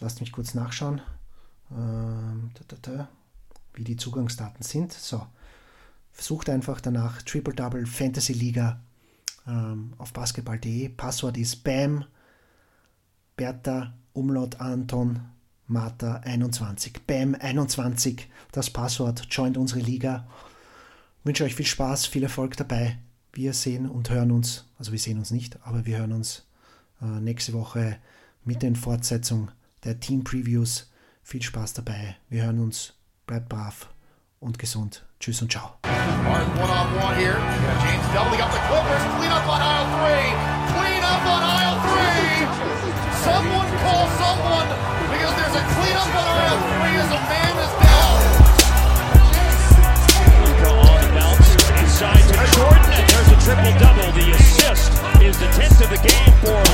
Lasst 0.00 0.20
mich 0.20 0.32
kurz 0.32 0.52
nachschauen, 0.52 1.00
ähm, 1.72 2.50
wie 3.72 3.84
die 3.84 3.96
Zugangsdaten 3.96 4.62
sind. 4.62 4.92
So, 4.92 5.26
versucht 6.12 6.50
einfach 6.50 6.82
danach 6.82 7.22
Triple 7.22 7.54
Double 7.54 7.86
Fantasy 7.86 8.34
Liga 8.34 8.80
ähm, 9.46 9.94
auf 9.96 10.12
basketball.de. 10.12 10.90
Passwort 10.90 11.38
ist 11.38 11.64
BAM 11.64 12.04
Bertha 13.36 13.94
Umlaut 14.12 14.60
Anton 14.60 15.20
Martha 15.66 16.16
21. 16.24 17.06
BAM 17.06 17.34
21, 17.34 18.28
das 18.52 18.68
Passwort. 18.68 19.26
Joint 19.30 19.56
unsere 19.56 19.80
Liga. 19.80 20.28
Wünsche 21.24 21.44
euch 21.44 21.54
viel 21.54 21.66
Spaß, 21.66 22.04
viel 22.06 22.24
Erfolg 22.24 22.58
dabei. 22.58 22.98
Wir 23.32 23.54
sehen 23.54 23.88
und 23.88 24.10
hören 24.10 24.32
uns, 24.32 24.66
also 24.78 24.92
wir 24.92 24.98
sehen 24.98 25.18
uns 25.18 25.30
nicht, 25.30 25.58
aber 25.66 25.86
wir 25.86 25.98
hören 25.98 26.12
uns 26.12 26.46
äh, 27.00 27.20
nächste 27.20 27.52
Woche 27.52 27.98
mit 28.48 28.62
den 28.62 28.76
Fortsetzungen 28.76 29.50
der 29.84 30.00
Team 30.00 30.24
Previews. 30.24 30.90
Viel 31.22 31.42
Spaß 31.42 31.74
dabei. 31.74 32.16
Wir 32.30 32.44
hören 32.44 32.60
uns. 32.60 32.94
Bleibt 33.26 33.50
brav 33.50 33.90
und 34.40 34.58
gesund. 34.58 35.04
Tschüss 35.20 35.42
und 35.42 35.52
ciao. 35.52 35.76
Martin 35.84 36.48
one 36.56 36.72
on 36.72 36.88
one 36.96 37.14
here. 37.20 37.36
James 37.84 38.08
doubling 38.16 38.40
up 38.40 38.50
the 38.50 38.62
Clippers. 38.64 39.04
Clean 39.20 39.28
up 39.28 39.44
on 39.44 39.60
aisle 39.60 39.88
three. 40.00 40.32
Clean 40.72 41.04
up 41.04 41.24
on 41.28 41.42
aisle 41.44 41.76
three. 41.92 42.48
Someone 43.20 43.68
call 43.84 44.08
someone 44.16 44.68
because 45.12 45.34
there's 45.36 45.56
a 45.60 45.64
clean 45.76 45.96
up 46.00 46.08
on 46.08 46.24
aisle 46.24 46.60
three 46.72 46.96
as 47.04 47.10
a 47.12 47.20
man 47.28 47.52
is 47.52 47.72
down. 47.84 48.16
Luka 50.40 50.70
on 50.88 50.98
the 51.04 51.10
bounce 51.12 51.48
inside 51.84 52.24
to 52.32 52.36
Jordan, 52.56 52.96
and 52.96 53.04
there's 53.12 53.28
a 53.28 53.38
triple 53.44 53.76
double. 53.76 54.08
The 54.16 54.32
assist 54.32 54.88
is 55.20 55.36
the 55.36 55.52
10th 55.52 55.84
of 55.84 55.90
the 55.92 56.00
game 56.00 56.32
for 56.40 56.67